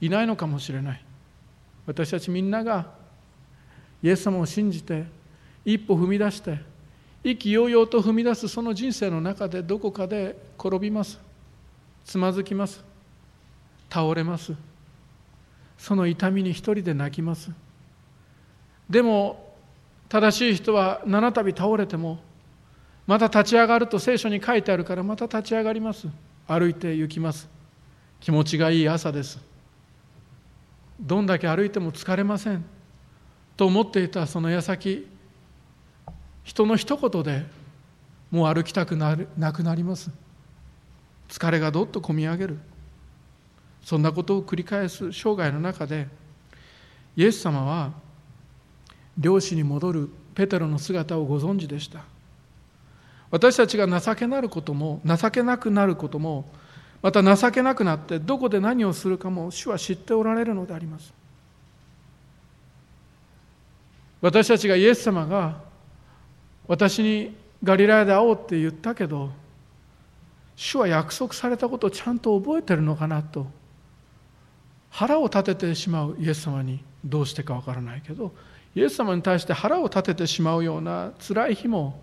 [0.01, 1.05] いないのかもしれない。
[1.87, 2.87] 私たちみんなが
[4.01, 5.19] イエス様を信じて
[5.65, 6.59] 一歩踏み出して
[7.23, 11.21] 意気揚々と踏み出すその人生の中でどこかで転びます。
[12.05, 12.83] つまずきます。
[13.91, 14.55] 倒れます。
[15.77, 17.51] その痛みに一人で泣きます。
[18.89, 19.55] でも
[20.09, 22.19] 正しい人は七度倒れても
[23.07, 26.09] また立ち上がると聖書に書いてあるからまた立ち上がります。
[26.47, 27.49] 歩いて行きます。
[28.19, 29.39] 気持ちがいい朝です。
[30.99, 32.65] どんだけ歩いても疲れません。
[33.59, 35.07] と思っていたその矢先
[36.45, 37.47] 人の一言で
[38.31, 40.11] もう歩きたくなるなくなります。
[41.29, 42.59] 疲れがどっとこみ上げる。
[43.83, 46.07] そんなことを繰り返す生涯の中で
[47.17, 47.93] イエス様は
[49.19, 52.05] 漁師に戻るペテロの姿をご存知でした。
[53.31, 56.51] 私たちが情けなることも情けなくなることも
[57.01, 61.13] また情けなくなってどこで何をするかも主は知っておられるのであります。
[64.21, 65.70] 私たちがイエス様が
[66.71, 69.31] 私にガリラヤで会おうって言ったけど
[70.55, 73.49] 主は約束されたことをちゃんと覚えてるのかなと
[74.89, 78.31] 腹を立ててしまうイエス様にどうしてかわからないけど
[78.77, 82.01] イエス様に対して腹を立ててしまうような辛い日も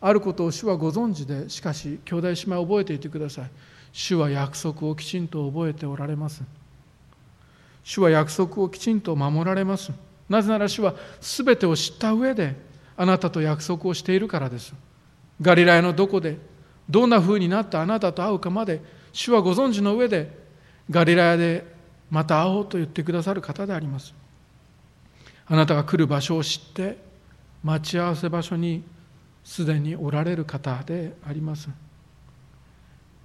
[0.00, 3.50] あることを主はご存知でしかし兄弟姉妹覚えていてください。
[3.90, 6.44] 主は約束をきちんと覚えておられます。
[7.82, 9.90] 主は約束をきちんと守られます。
[10.28, 12.54] なぜなら主は全てを知った上で
[12.96, 14.74] あなたと約束をしているからです。
[15.40, 16.38] ガリラヤのどこで
[16.88, 18.80] どんな風になったあなたと会うかまで
[19.12, 20.30] 主はご存知の上で
[20.90, 21.66] ガリラヤで
[22.10, 24.14] また会おうと言ってくださる方であります。
[25.46, 26.98] あなたが来る場所を知って
[27.62, 28.84] 待ち合わせ場所に
[29.42, 31.68] すでにおられる方であります。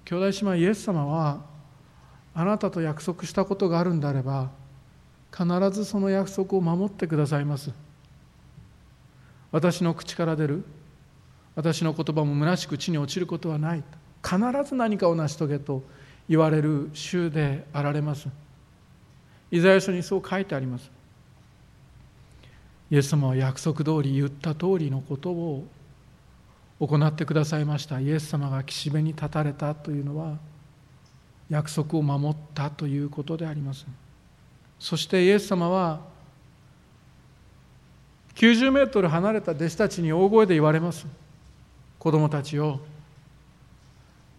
[0.04, 1.42] 兄弟姉妹イエス様は
[2.34, 4.50] あなたと約束したことがあるんであれば
[5.32, 7.70] 必ずその約束を守ってくださいます。
[9.52, 10.64] 私の口から出る。
[11.54, 13.82] 私の言葉も虚しく地に落ちることはない。
[14.22, 15.82] 必ず何かを成し遂げと
[16.28, 18.28] 言われる週であられます。
[19.50, 20.90] イザヤ書にそう書いてあります。
[22.90, 25.66] イエス様は約束通り言った通りのことを
[26.80, 28.00] 行ってくださいました。
[28.00, 30.38] イエス様が岸辺に立たれたというのは
[31.48, 33.86] 約束を守ったということであります。
[34.78, 36.00] そしてイエス様は
[38.40, 41.06] 90メートル離れた弟子たちに大声で言われます。
[41.98, 42.80] 子供たちを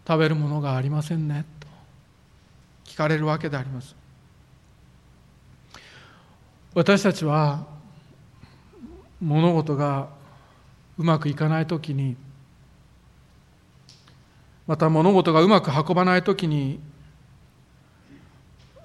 [0.08, 1.68] 食べるものがありませんねと
[2.84, 3.96] 聞かれるわけであります。
[6.74, 7.64] 私たちは
[9.22, 10.10] 物事が
[10.98, 12.18] うまくいかない時に
[14.66, 16.80] また物事がうまく運ばない時に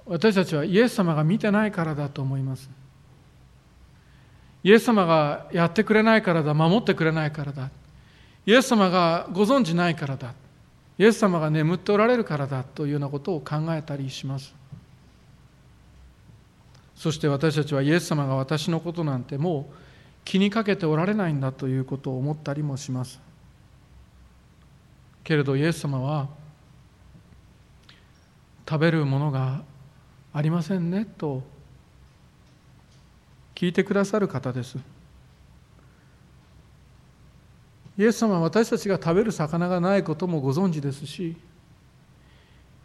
[0.05, 2.69] 私たちはイエス様が見てないからだと思います。
[4.67, 7.69] イエス様がやってくれないからだ守ってくれないからだ。
[8.45, 10.33] イエス様がご存じないからだ。
[10.97, 14.53] イエス様が眠っておられるからだというようなことを考えたりします。
[16.97, 19.75] そして私たちはイエス様が私のことなんてもう
[20.25, 23.21] 気にかけておられないんだということを思ったりもします。
[25.23, 26.27] けれどイエス様は
[28.67, 29.61] 食べるものが
[30.33, 31.41] ありませんねと
[33.57, 34.77] 聞いてくださる方です。
[37.97, 41.35] イエス様は私たちが食べる魚がないこともご存知ですし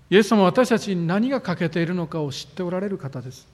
[0.09, 3.47] イエス様は私たちに何が欠けているのかを知っておられる方です。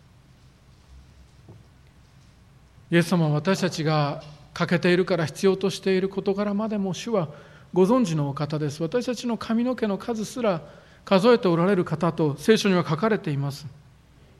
[2.93, 4.23] イエス様は私たちが
[4.55, 7.31] 欠けているから必要としている事柄までも主は
[7.73, 8.81] ご存知のお方です。
[8.81, 10.63] 私たちの髪の毛の数すら
[11.05, 13.67] 数えておられる方と聖書には書かれています。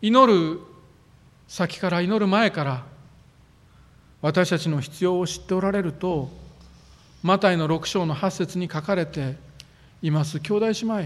[0.01, 0.61] 祈る
[1.49, 2.85] 先から祈る前から
[4.21, 6.29] 私たちの必要を知っておられると
[7.23, 9.37] マタイの6章の8節に書かれて
[10.03, 10.39] います。
[10.39, 11.01] 兄弟姉妹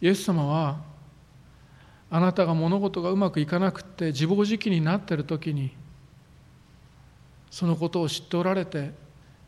[0.00, 0.78] イエス様は
[2.10, 5.70] あなたが物事がうまくいかなくって自暴自棄になっている時に
[7.50, 8.92] そのことを知っておられて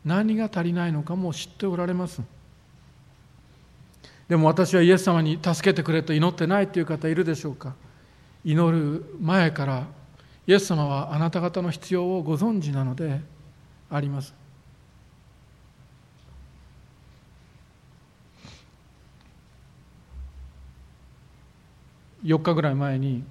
[0.05, 2.23] 何が足りないのかも知っておられます。
[4.29, 7.75] でも私はイエス様に助けてくれと祈ってないという方いるでしょうか。
[8.45, 9.87] 祈る前から
[10.47, 13.21] イエス様はあなた方の必要をご存知なので
[13.91, 14.35] あります。
[22.25, 23.23] 4日ぐらい前に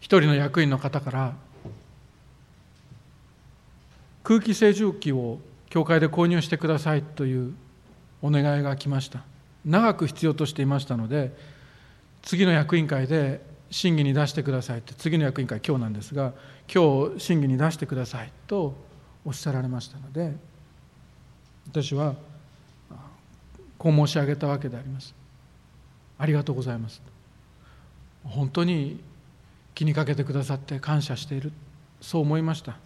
[0.00, 1.34] 一人の役員の方から
[4.22, 5.38] 空気清浄機を
[5.70, 7.54] 教会で購入してくださいという
[8.22, 9.22] お願いが来ました。
[9.64, 11.34] 長く必要としていましたので
[12.24, 16.32] 次の役員会で審議に出してくださいって次の役員会今日なんですが
[16.72, 18.74] 今日審議に出してくださいと
[19.24, 20.32] おっしゃられましたので
[21.66, 22.14] 私は
[23.78, 25.14] こう申し上げたわけであります。
[26.18, 27.02] ありがとうございます。
[28.22, 29.00] 本当に
[29.74, 31.52] 気にかけてくださって感謝している。
[32.00, 32.78] そう思いました。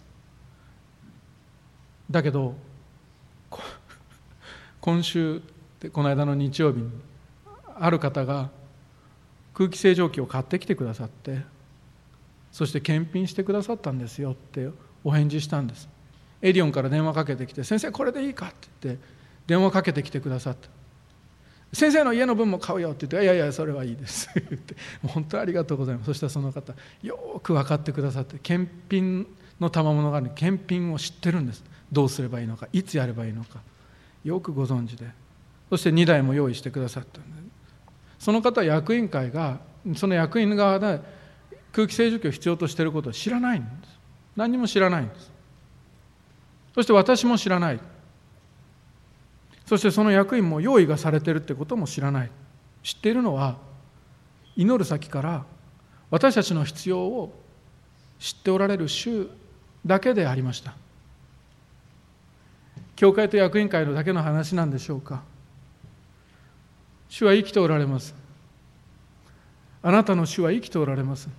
[2.11, 2.55] だけど
[4.81, 5.41] 今週
[5.93, 6.89] この間の日曜日に
[7.75, 8.49] ある方が
[9.59, 11.41] 空気清浄機を買ってきてくださって
[12.49, 14.69] そして検品してくださったんですよって
[15.03, 15.89] お返事したんです。
[16.41, 19.03] エディオンから電話かけてきて「先生これでいいか?」って言って
[19.47, 20.69] 電話かけてきてくださった
[21.75, 29.27] 「先生の家の分も買うよ」って言って「いやいやそれはいいです」言って「本当ありがとうございます」そしたらその方よく分かってくださって検品
[29.59, 31.65] の賜物がある検品を知ってるんです。
[31.91, 33.59] どうすればいいのかいつやればいいのか
[34.23, 35.09] よくご存知で。
[35.69, 37.39] そして2台も用意してくださったんで。
[37.39, 37.48] す
[38.19, 39.59] その方役員会が
[39.95, 40.99] その役員側で
[41.71, 43.99] 空気清浄機を必要としていることを知らないんです。
[44.35, 45.31] 何にも知らないんです。
[46.75, 47.79] そして私も知らない。
[49.65, 52.31] そしてその役員も用意がされているってことも知らない。
[52.83, 53.57] 知っているのは
[54.55, 55.45] 祈る先から
[56.09, 57.33] 私たちの必要を
[58.19, 59.29] 知っておられる主
[59.85, 60.73] だけでありました。
[62.95, 65.23] 教会と役員会のだけの話なんでしょうか。
[67.09, 68.15] 主は生きておられます。
[69.81, 71.29] あなたの主は生きておられます。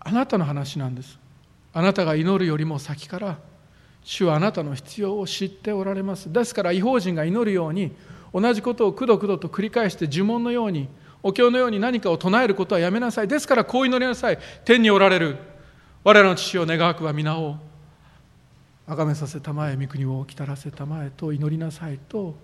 [0.00, 1.18] あなたの話なんです。
[1.74, 3.38] あなたが祈るよりも先から
[4.02, 6.32] 主はあなたの必要を知っておられます。
[6.32, 7.92] ですから違法人が祈るように
[8.32, 10.88] 同じことをくどくどと繰り返して呪文のように
[11.22, 13.28] お経のように何かを唱えることはやめなさい。
[13.28, 14.38] ですからこう祈りなさい。
[14.64, 15.36] 天におられる。
[16.04, 17.56] 我らの父を願わくは皆を
[18.86, 22.34] 崇めさせたまえ御国を来たらせたまえと祈りなさいと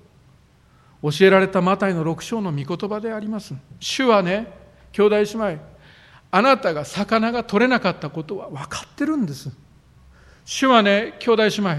[1.12, 3.52] 教えられたマタイの6章の御言葉であります。
[3.78, 4.50] 主はね
[4.92, 5.58] 兄弟姉妹
[6.30, 9.50] あなたが魚が取れなかったことは分かってるんです。
[10.46, 11.76] 主はね兄弟姉妹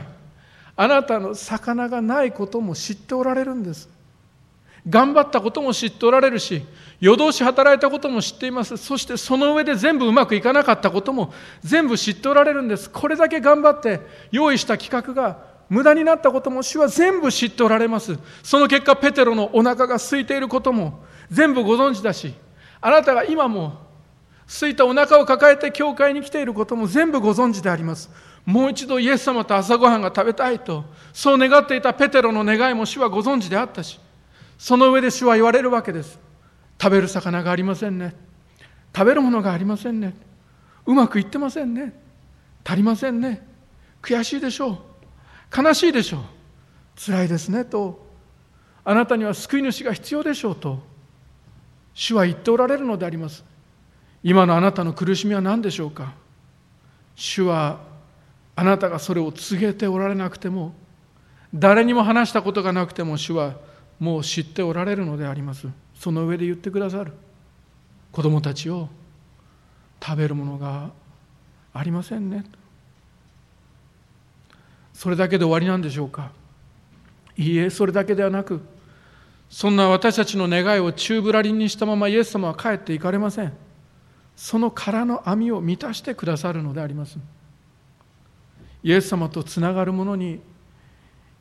[0.76, 3.90] あなたの魚がないことも知っておられるんです。
[4.88, 6.64] 頑張ったことも知っておられるし
[7.00, 8.78] 夜通し働いたことも知っています。
[8.78, 12.92] そしてその上で全部うまくいかなかったことも全部知っておられるんです。
[12.92, 14.02] これだけ頑張って
[14.32, 18.18] 用意した企画が無駄になったことも主は全部知っておられます。
[18.44, 22.34] その結果ペテロのお腹が空いていることも全部ご存知だし
[22.82, 23.80] あなたが今も
[24.48, 28.10] 空いたお腹を抱えて教会に来ていることも全部ご存知であります。
[28.46, 34.00] もう一度イエス様と朝ごはんが食べたいとそう願っていたペテロの願いも主はご存知であったし
[34.60, 36.20] その上で主は言われるわけです。
[36.80, 38.14] 食べる魚がありませんね。
[38.96, 40.14] 食べるものがありませんね。
[40.86, 41.94] うまくいってませんね。
[42.64, 43.46] 足りませんね。
[44.02, 44.78] 悔しいでしょう。
[45.56, 46.22] 悲しいでしょう。
[46.98, 48.06] 辛いですねと。
[48.84, 50.80] あなたには救い主が必要でしょうと。
[51.94, 53.44] 主は言っておられるのであります。
[54.24, 56.14] 今のあなたの苦しみは何でしょうか。
[57.16, 57.80] 主は
[58.56, 60.74] あなたがそれを告げておられなくても
[61.54, 63.56] 誰にも話したことがなくても主は
[64.00, 65.68] もう知っておられるのであります。
[65.96, 67.14] その上で言ってくださる。
[68.12, 68.90] 子供たちを
[70.04, 70.92] 食べるものが
[71.74, 72.46] ありませんね。
[74.96, 76.32] それだけで終わりなんでしょうか？
[77.38, 78.62] いいえそれだけではなく
[79.50, 83.54] そんな私たちの願いを宙ぶらりんにしたままイエス様は帰っていかれません。
[84.38, 87.20] その殻の網を満たしてくださるのであります。
[88.84, 90.40] イエス様とつながる者に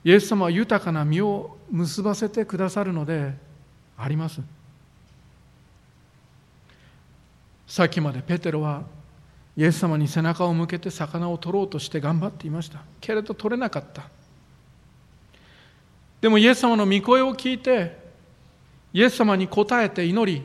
[0.03, 3.35] イエス様は豊かな実を結ばせてくださるので
[3.97, 4.41] あります。
[7.67, 8.83] さっきまでペテロは
[9.57, 12.81] イエス様に背中を向けて魚を取ろうとして頑張っていました。
[13.01, 14.09] けれど取れなかった。
[16.25, 17.99] でもイエス様の御声を聞いて
[18.95, 20.43] イエス様に応えて祈り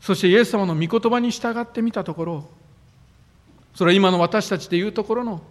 [0.00, 2.48] そしてイエス様の御言葉に従ってみたところ
[3.74, 5.42] それは今の私たちで言うところの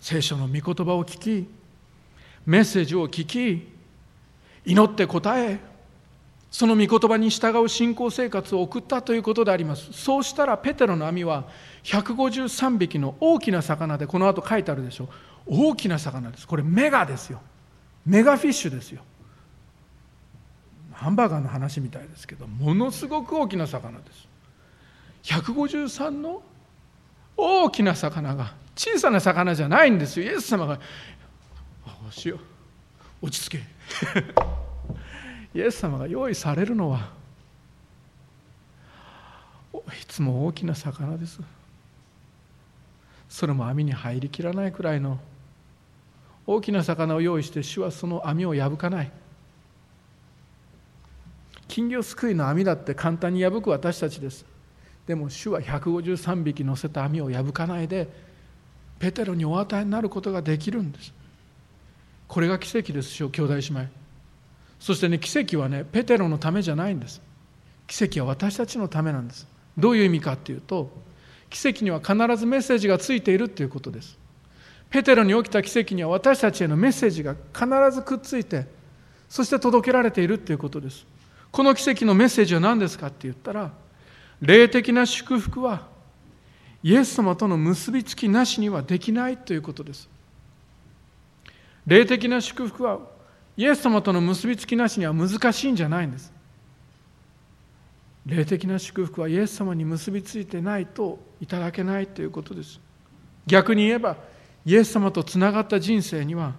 [0.00, 1.48] 聖書の御言葉を聞き
[2.44, 3.68] メッセージを聞き
[4.66, 5.58] 祈って答え
[6.50, 9.92] その御言葉に従う信仰生活を送ったということであります。
[9.92, 11.44] そうしたらペテロの網は
[11.84, 15.04] 153匹の大きな魚でこの後書いてあるでしょ。
[15.04, 15.08] う
[15.70, 16.46] 大きな魚です。
[16.46, 17.40] これメガですよ。
[18.06, 19.02] メガフィッシュですよ。
[20.92, 24.26] ハンバーガーの話みたいですけどものすごく大きな魚です。
[25.24, 26.42] 153の
[27.36, 30.26] 大きな魚が小さな魚じゃないんですよ。
[30.26, 30.80] イエス様が
[32.10, 32.36] 「しよ。
[33.22, 33.62] う落ち着け」
[35.54, 37.10] イエス様が用意されるのは
[39.74, 41.40] いつも大きな魚です。
[43.28, 45.18] それも網に入りきらないくらいの
[46.46, 49.10] 大きな魚を用意して主はその網を破かない。
[51.66, 54.44] 金魚すくいの網だって簡単に破く私たちです。
[55.06, 58.08] でも主は153匹乗せた網を破かないで
[58.98, 61.12] ペテロにお与えになることができるんです。
[62.26, 64.07] これが奇跡ですよ兄弟姉妹。
[64.80, 67.20] そしてね奇跡はねペテロのためじゃないんです。
[67.86, 69.46] 奇跡は私たちのためなんです。
[69.76, 70.90] どういう意味かっていうと
[71.50, 74.18] 奇跡には必ずメッセージがついているっていうことです。
[74.90, 78.66] ペテロに起きた奇跡には私たちへのメッセージが必ずくっついて
[79.28, 81.06] そして届けられているっていうことです。
[81.50, 83.72] この奇跡のメッセージは何ですかって言ったら
[84.40, 85.86] 霊的な祝福は
[86.82, 90.08] イエス様との結びつきなしにはできないということです。
[91.86, 93.00] 霊的な祝福は
[93.58, 96.32] イエス様との結びつきなしには難しいんじゃないんです。
[98.24, 102.78] 霊的な祝福はイエス様に結びついてないといただけないということです。
[103.48, 104.16] 逆に言えば
[104.64, 106.54] イエス様とつながった人生には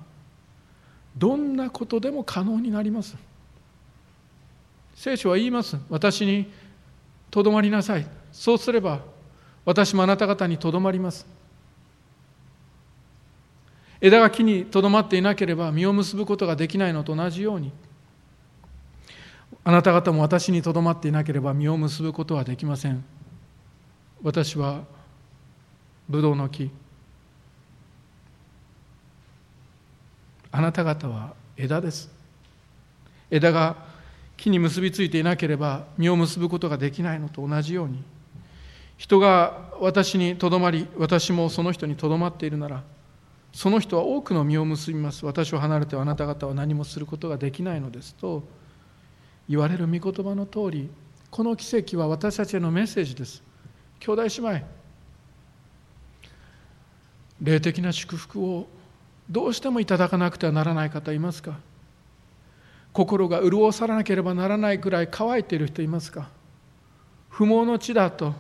[1.16, 3.16] どんなことでも可能になります。
[4.94, 5.78] 聖書は言います。
[5.90, 6.52] 私に
[7.32, 8.06] とどまりなさい。
[8.34, 9.00] そうすれば
[9.64, 11.39] 私もあなた方にとどまります。
[14.02, 17.72] 枝が木にとどまっていなければ実を結ぶことができないのと同じように
[19.64, 23.04] あなた方も私にとどまっていなければ実を結ぶことはできません。
[24.24, 24.84] 私は
[26.08, 26.72] ブドウの木。
[30.52, 32.10] あなた方は枝です。
[33.30, 33.76] 枝が
[34.38, 38.02] 木に結びついていなければ実を結ぶことができないのと同じように
[38.98, 42.84] 人が私にとどまり私もその人にとどまっているなら
[43.52, 45.26] その人は多くの実を結びます。
[45.26, 48.44] 私を離れてあなた方は何もすることができないのですと
[49.50, 50.90] 言われる御言葉の通り
[51.32, 53.44] この奇跡は私たちへのメッセージです。
[54.00, 54.66] 兄弟姉妹
[57.42, 58.68] 霊的な祝福を
[59.30, 61.60] どうしてもいただかなくてはならない方いますか？
[62.94, 66.30] 心が潤さなければならないくらい乾いている人いますか？
[67.30, 68.34] 不毛の地だと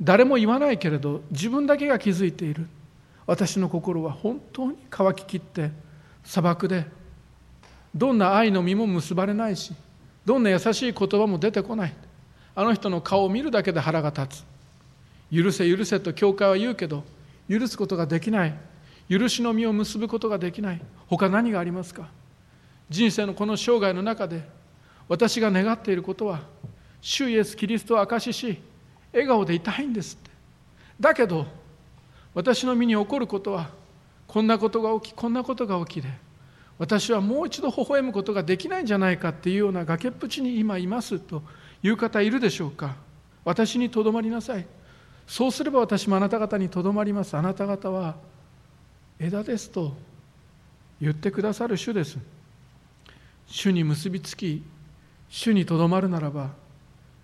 [0.00, 2.66] 誰も言わないけれど自分だけが気づいている。
[3.30, 5.70] 私の心は本当に乾ききって
[6.24, 6.84] 砂漠で
[7.94, 9.72] どんな愛の実も結ばれないし
[10.24, 11.94] どんな優しい言葉も出てこない。
[12.56, 14.44] あの人の顔を見るだけで腹が立つ。
[15.32, 17.04] 許せ許せと教会は言うけど
[17.48, 18.54] 許すことができない。
[19.08, 20.80] 許しの実を結ぶことができない。
[21.06, 22.08] 他何がありますか？
[22.88, 24.42] 人生のこの生涯の中で
[25.06, 26.40] 私が願っていることは
[27.00, 28.60] 主イエス・キリストを証しし
[29.12, 30.30] 笑顔でいたいんですって。
[30.98, 31.46] だけど
[32.34, 33.70] 私の身に起こることは
[34.26, 36.08] こんなことが起きこんなことが起きで
[36.78, 41.42] 私はもう一度微笑むことができないんじゃないかっていうような崖っぷちに今いますと
[41.82, 42.96] いう方いるでしょうか。
[43.44, 44.66] 私にとどまりなさい。
[45.26, 47.36] そうすれば私もあなた方にとどまります。
[47.36, 48.16] あなた方は
[49.18, 49.94] 枝ですと
[51.02, 52.16] 言ってくださる主です。
[53.46, 54.62] 主に結びつき
[55.28, 56.50] 主にとどまるならば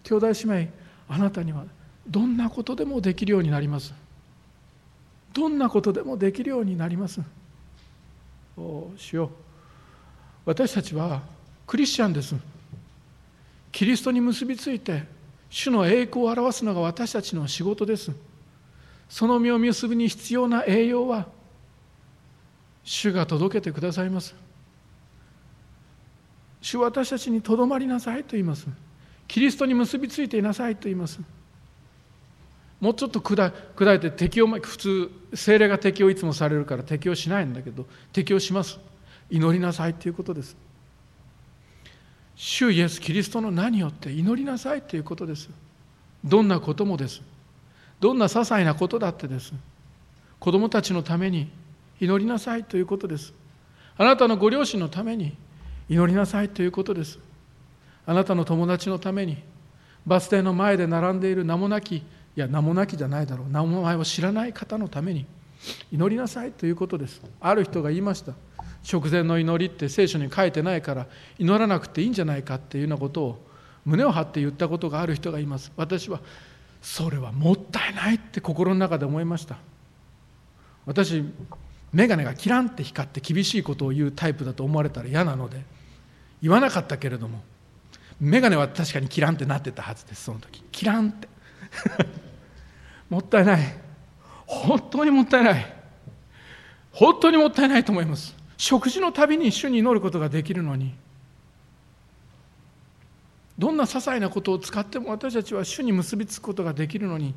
[0.03, 0.73] 兄弟姉妹
[1.09, 1.65] あなたには
[2.07, 3.95] どんなことでもできるようになります。
[5.37, 7.21] どんなことでもできるようになります。
[8.57, 9.31] お主よ
[10.47, 11.21] 私たちは
[11.67, 12.35] クリスチャンです。
[13.71, 15.05] キリストに結びついて
[15.51, 18.13] 主の栄光を表すのが私たちの仕事です。
[19.11, 21.27] その実を結ぶに必要な栄養は
[22.83, 24.35] 主が届けてくださいます。
[26.63, 28.67] 主は私たちにとどまりなさいと言います。
[29.29, 31.21] キリストに結びついていなさいと言います。
[32.81, 38.79] もうちょっと砕いて適用普通精霊が適用いつもされるから適用しないんだけど適用します。
[39.31, 40.57] 祈りなさいということです。
[42.37, 45.49] 主イエス・キリストの名によって祈りなさいということです。
[46.23, 47.23] どんなこともです。
[47.99, 49.55] どんな些細なことだってです。
[50.39, 51.51] 子供たちのために
[51.99, 53.33] 祈りなさいということです。
[53.97, 55.35] あなたのご両親のために
[55.89, 57.19] 祈りなさいということです。
[58.05, 59.39] あなたの友達のために
[60.07, 62.05] バス停の前で並んでいる名もなき
[62.37, 63.51] いや名もなきじゃないだろう。
[63.51, 65.25] 名前を知らない方のために
[65.91, 67.23] 祈りなさいということです。
[67.41, 68.35] ある人が言いました。
[68.83, 71.07] 食前の祈りって聖書に書いてないから
[71.39, 73.47] 祈らなくていいんじゃないかっていうようなことを
[73.85, 75.73] 胸を張って言ったことがある人がいます。
[75.77, 76.21] 私は
[76.83, 79.57] それはもったいないって心の中で思いました。
[80.85, 81.25] 私
[81.93, 85.65] 眼鏡がキランって光って厳しいことを言うタイプだと思われたら嫌なので
[86.43, 87.43] 言わなかったけれども
[88.21, 90.63] 眼鏡は確かにキランってなってたはずですその時。
[90.71, 91.29] キランって。
[93.09, 93.61] もったいない。
[94.47, 95.77] 本当にもったいない。
[96.93, 98.35] 本当にもったいないと思います。
[98.57, 100.95] 食事のたびに一緒に祈ることができるのに。
[103.59, 107.35] どんな些細なことを使っても私たちは主に結びつくことができるのに。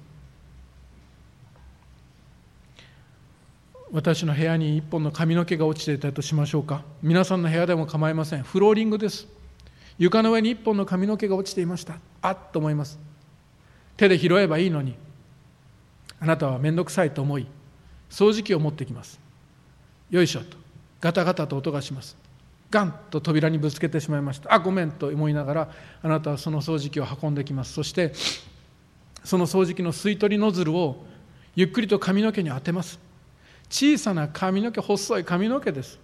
[3.91, 6.83] 私の部屋に一本の髪の毛が落ちていたとしましょうか。
[7.01, 8.43] 皆さんの部屋でも構いません。
[8.43, 9.27] フローリングです。
[9.97, 11.99] 床の上に一本の髪の毛が落ちていました。
[12.21, 12.99] あっと思います。
[13.97, 14.95] 手で拾えばいいのに。
[16.19, 17.47] あなたは面倒くさいと思い
[18.09, 19.19] 掃除機を持ってきます。
[20.09, 20.57] よいしょと。
[20.99, 22.17] ガタガタと音がします。
[22.71, 24.53] ガンと扉にぶつけてしまいました。
[24.53, 25.69] あごめんと思いながら
[26.03, 27.73] あなたはその掃除機を運んできます。
[27.73, 28.13] そして
[29.23, 31.05] その掃除機の吸い取りノズルを
[31.55, 32.99] ゆっくりと髪の毛に当てます。
[33.69, 35.99] 小さな髪の毛細い髪の毛です。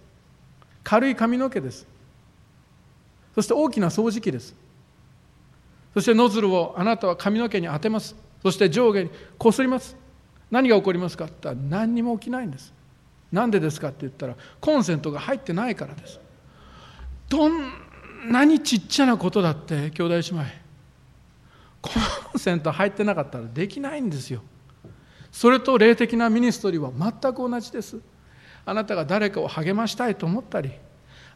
[0.82, 1.86] 軽い髪の毛です。
[3.34, 4.54] そして大きな掃除機です。
[5.94, 8.14] そしてノズルをあなたは髪の毛に当てます。
[8.42, 9.96] そして上下にこすります。
[10.50, 12.72] 何が起こりますかって言ったら何にも起きないんです。
[13.32, 16.20] なんでですかって言ったらコンセントが入ってないからです。
[17.28, 17.72] どん
[18.30, 20.44] なにちっちゃなことだって兄弟姉妹。
[21.82, 21.90] コ
[22.36, 24.42] ンセント入ってなかったらできないんですよ。
[25.32, 27.98] それと霊的なミニストリーは全く同じです。
[28.66, 30.72] あなたが誰かを励ましたいと思ったり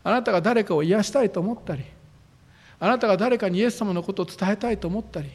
[0.03, 1.85] あなたが誰かを癒したいと思ったり
[2.81, 5.31] あなたが誰かにイエス様のことを伝えたいと思ったり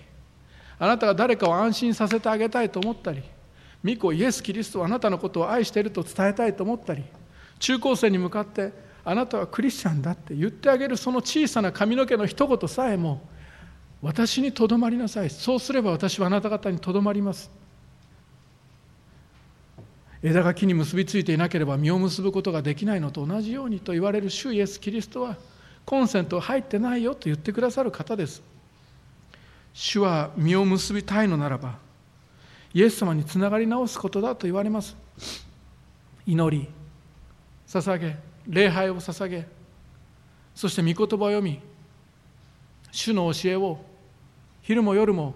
[0.77, 3.23] あなたが誰かを安心させてあげたいと思ったり
[3.85, 7.03] 御子イエス・キリストはあなたのことを愛していると伝えたいと思ったり
[7.59, 8.73] 中高生に向かって
[9.03, 13.21] あなたはクリスチャンだって言ってあげるその小さな髪の毛の一言さえも
[14.01, 15.29] 私にとどまりなさい。
[15.29, 17.49] そうすれば私はあなた方にとどまります。
[20.21, 25.37] 枝が木に結びついていなければ実を結ぶことができないのと同じようにと言われる主イエス・キリストは
[25.85, 28.43] コンセント入ってないよと言ってくださる方です。
[29.73, 31.77] 主は実を結びたいのならば
[32.75, 34.97] イエス様につながり直すことだと言われます。
[36.27, 36.67] 祈り
[37.65, 38.17] 捧げ
[38.47, 39.47] 礼拝を捧げ
[40.53, 41.61] そして御言葉を読み
[42.91, 43.79] 主の教えを
[44.61, 45.35] 昼も夜も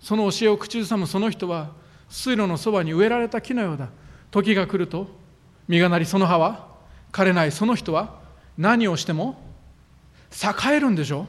[0.00, 1.70] その教えを口ずさむその人は
[2.08, 3.88] 水路のそばに植えられた木のようだ。
[4.32, 5.06] 時が来ると
[5.68, 6.66] 実がなりその葉は
[7.12, 8.18] 枯れないその人は
[8.56, 9.40] 何をしても
[10.32, 11.28] 栄えるんでしょ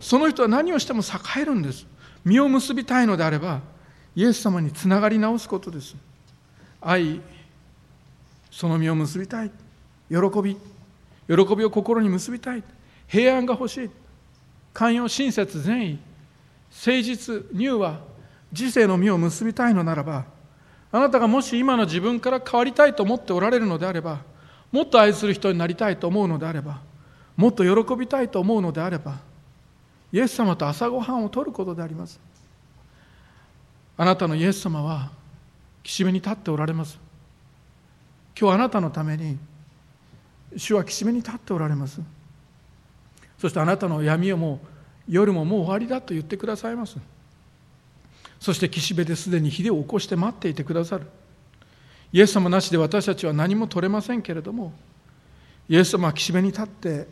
[0.00, 1.86] その人は何をしても栄えるんです。
[2.24, 3.60] 実を結びたいのであれば
[4.18, 5.94] イエス様につながり直すことです。
[6.80, 7.20] 愛
[8.50, 9.52] その実を結びたい。
[10.10, 10.56] 喜び
[11.28, 12.64] 喜びを心に結びたい。
[13.06, 13.90] 平安が欲しい。
[14.74, 15.98] 寛容親切善意。
[16.84, 18.00] 誠実乳和。
[18.50, 20.24] 自世の実を結びたいのならば
[20.90, 24.22] あなたがもし今の自分から変わりたいと思っておられるのであれば
[24.72, 26.80] もっと愛する人になりたいと思うのであれば
[27.36, 29.20] もっと喜びたいと思うのであれば
[30.10, 32.18] イエス様と朝ごはんをとることであります。
[33.98, 35.10] あなたのイエス様は
[35.82, 36.98] 岸辺に立っておられます。
[38.38, 39.36] 今日あなたのために
[40.56, 42.00] 主は岸辺に立っておられます。
[43.38, 44.66] そしてあなたの闇をもう
[45.08, 46.96] 夜ももう終わりだと言ってくださいます。
[48.38, 51.06] そして岸辺ですでに火を起こして待っていてくださる。
[52.12, 54.72] イエス様なしで私たちは何も取れませんけれども
[55.68, 57.06] イエス様は岸辺に立って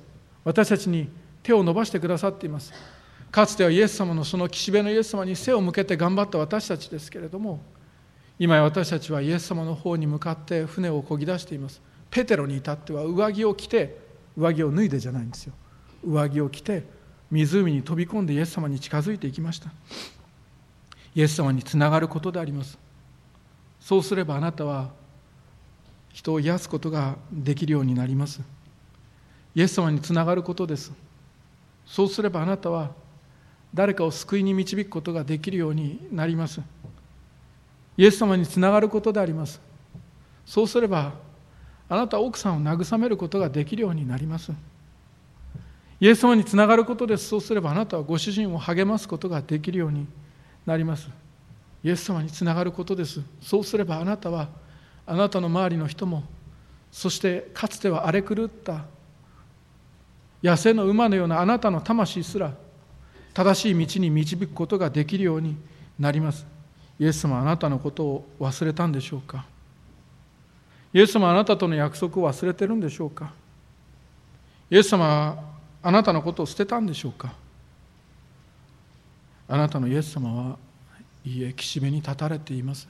[0.44, 1.08] 私たちに
[1.42, 2.72] 手を伸ばしてくださっています。
[3.36, 7.60] かつてはイエス様のその岸辺のイエス様に背を向けて頑張った私たちですけれども
[8.38, 11.82] 今や私たちはイエス様の方に向かって船を漕ぎ出しています。
[12.08, 13.98] ペテロに至っては上着を着て
[14.38, 15.52] 上着を脱いでじゃないんですよ。
[16.02, 16.84] 上着を着て
[17.30, 19.70] 湖に飛び込んでイエス様に近づいていきました。
[21.14, 22.78] イエス様につながることであります。
[23.80, 24.88] そうすればあなたは
[26.10, 28.40] 人を癒すことができるようになります。
[29.54, 30.90] イエス様につながることです。
[31.84, 33.04] そうすればあなたは
[33.76, 36.62] 誰かを救いに導くことができるようになります。
[37.98, 39.60] イエス様につながることであります。
[40.46, 41.12] そうすれば
[41.86, 44.50] あなたは奥さんを慰めることができるようになります。
[46.00, 47.28] イエス様につながることです。
[47.28, 50.06] そうすればあなたはご主人を励ますことができるように
[50.64, 51.10] なります。
[51.84, 53.20] イエス様につながることです。
[53.42, 54.48] そうすればあなたは
[55.06, 56.24] あなたの周りの人も
[56.90, 58.86] そしてかつては荒れ狂った
[60.42, 62.54] 野生の馬のようなあなたの魂すら
[63.36, 65.58] 正しい道に導くことができるように
[65.98, 66.46] なります。
[66.98, 69.44] イエス様あなたのことを忘れたんでしょうか？
[70.94, 73.34] イエス様あなたとの約束を忘れてるんでしょうか？
[74.70, 75.38] イエス様
[75.82, 77.34] あなたのことを捨てたんでしょうか？
[79.48, 80.56] あなたのイエス様は
[81.22, 82.88] いいえ岸辺に立たれています。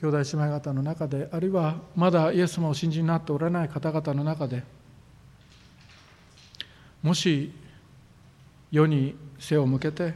[0.00, 4.64] 兄弟姉妹方の中であるいはまだイエス様を信じになっておられない方々の中で
[7.02, 7.52] もし
[8.70, 10.14] 世に背を向けて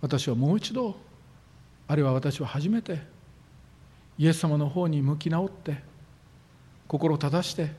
[0.00, 0.96] 私はもう一度
[1.88, 3.00] あるいは私は初めて
[4.18, 5.82] イエス様の方に向き直って
[6.86, 7.72] 心を正して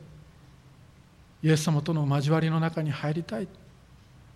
[1.42, 3.48] イエス様との交わりの中に入りたい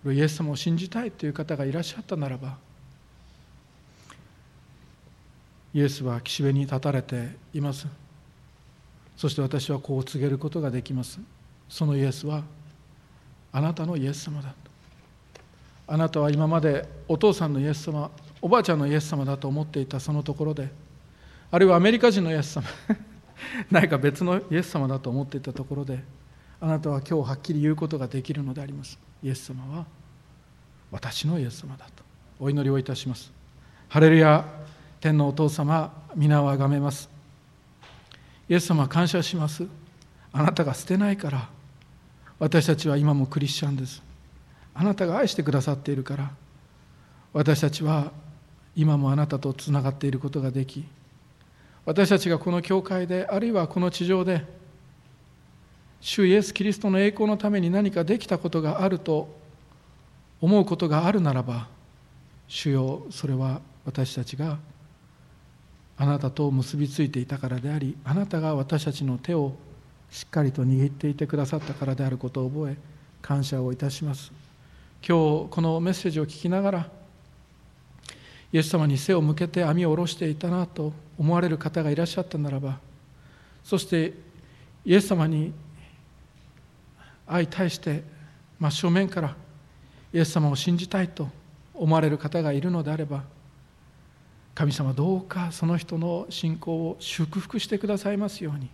[0.05, 2.57] イエス様を信じたいという方がいらっしゃったならば
[5.77, 7.87] イエスは岸辺に立たれています。
[9.15, 11.21] そして私はこう告げることができます。
[11.69, 12.45] そのイエスは
[13.53, 14.55] あなたのイエス様だ
[15.89, 18.11] あなたは今までお父さんのイエス様
[18.43, 20.69] おばあちゃんのイエス様だと思っていたそのところで
[21.51, 22.67] あるいはアメリカ人のイエス様
[23.71, 26.03] 何か別のイエス様だと思っていたところで
[26.61, 28.99] あなたは今日はっきり言うことができるのであります。
[29.23, 29.87] イエス様は
[30.91, 32.03] 私のイエス様だと。
[32.39, 33.33] お祈りをいたします。
[33.89, 34.45] ハレルヤ
[35.01, 37.11] 天のお父様皆をあがめます。
[38.49, 39.67] イエス様感謝します。
[40.33, 41.49] あなたが捨てないから
[42.39, 44.03] 私たちは今もクリスチャンです。
[44.75, 46.31] あなたが愛してくださっているから。
[47.33, 48.13] 私たちは
[48.75, 50.85] 今もあなたとつながっていることができ。
[51.87, 54.45] 私たちがこの教会であるいはこの地上で
[56.01, 59.29] 主イエス・キリストの栄光のために何かできたことがあると
[60.41, 61.69] 思うことがあるならば
[62.49, 64.59] 主よそれは私たちが
[65.97, 69.53] あなたと結びついていたからでありあなたが私たちの手を
[70.17, 72.77] しっかりと握っていてくださったからであることを覚え
[73.21, 74.33] 感謝をいたします。
[75.07, 76.91] 今日このメッセージを聞きながら
[78.51, 82.79] イエス様に背を向けて網を下ろしていたなと思われる方がいらっしゃったならば
[83.63, 84.15] そして
[84.87, 85.53] イエス様に
[87.29, 88.03] 相対して
[88.59, 89.37] 真正面から
[90.15, 91.29] イエス様を信じたいと
[91.75, 93.23] 思われる方がいるのであれば
[94.55, 98.71] 神様どうかその人の信仰を祝福してくださいますように。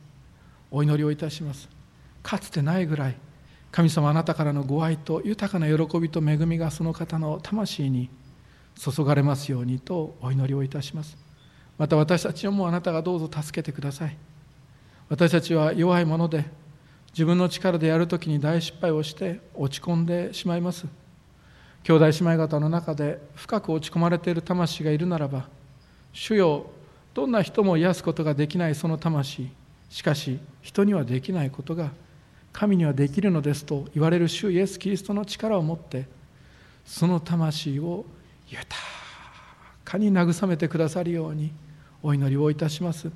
[0.72, 1.68] お祈りをいたします。
[2.22, 3.16] かつてないぐらい
[3.70, 8.10] 神様あなたからのご愛と豊かな喜びと恵みがその方の魂に
[8.78, 11.16] 注がれますようにとお祈りをいたします。
[11.78, 14.16] また私たちをもあなたがどうぞ助けてください。
[15.08, 16.44] 私たちは弱いもので
[17.12, 20.86] 自分の力でやるときに大失敗をして落ち込んでしまいます。
[21.82, 25.48] 兄弟姉妹方の中で深く落ち込まれている魂がいるならば
[26.12, 26.66] 主よ
[27.12, 29.50] どんな人も癒すことができないその魂。
[29.93, 31.90] しかし人にはできないことが
[32.51, 36.07] 神にはできるのですと言われる主イエス・キリストの力を持って
[36.82, 38.07] その魂を
[38.49, 38.74] 豊
[39.84, 41.53] かに慰めてくださるように
[42.03, 43.11] お祈りをいたします。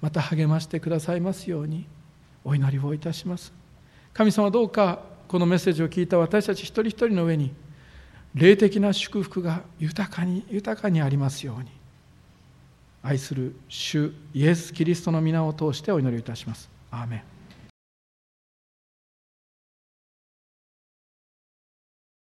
[0.00, 1.84] また励ましてくださいますように
[2.44, 3.52] お祈りをいたします。
[4.12, 7.52] 神様どうかこのメッセージを聞いた私たち一人一人の上に
[8.34, 11.70] 霊的な祝福が豊かに豊かにありますように。
[13.04, 16.70] 愛する主イエス・キリストの皆を通してお祈りいたします。
[16.90, 17.33] アーメン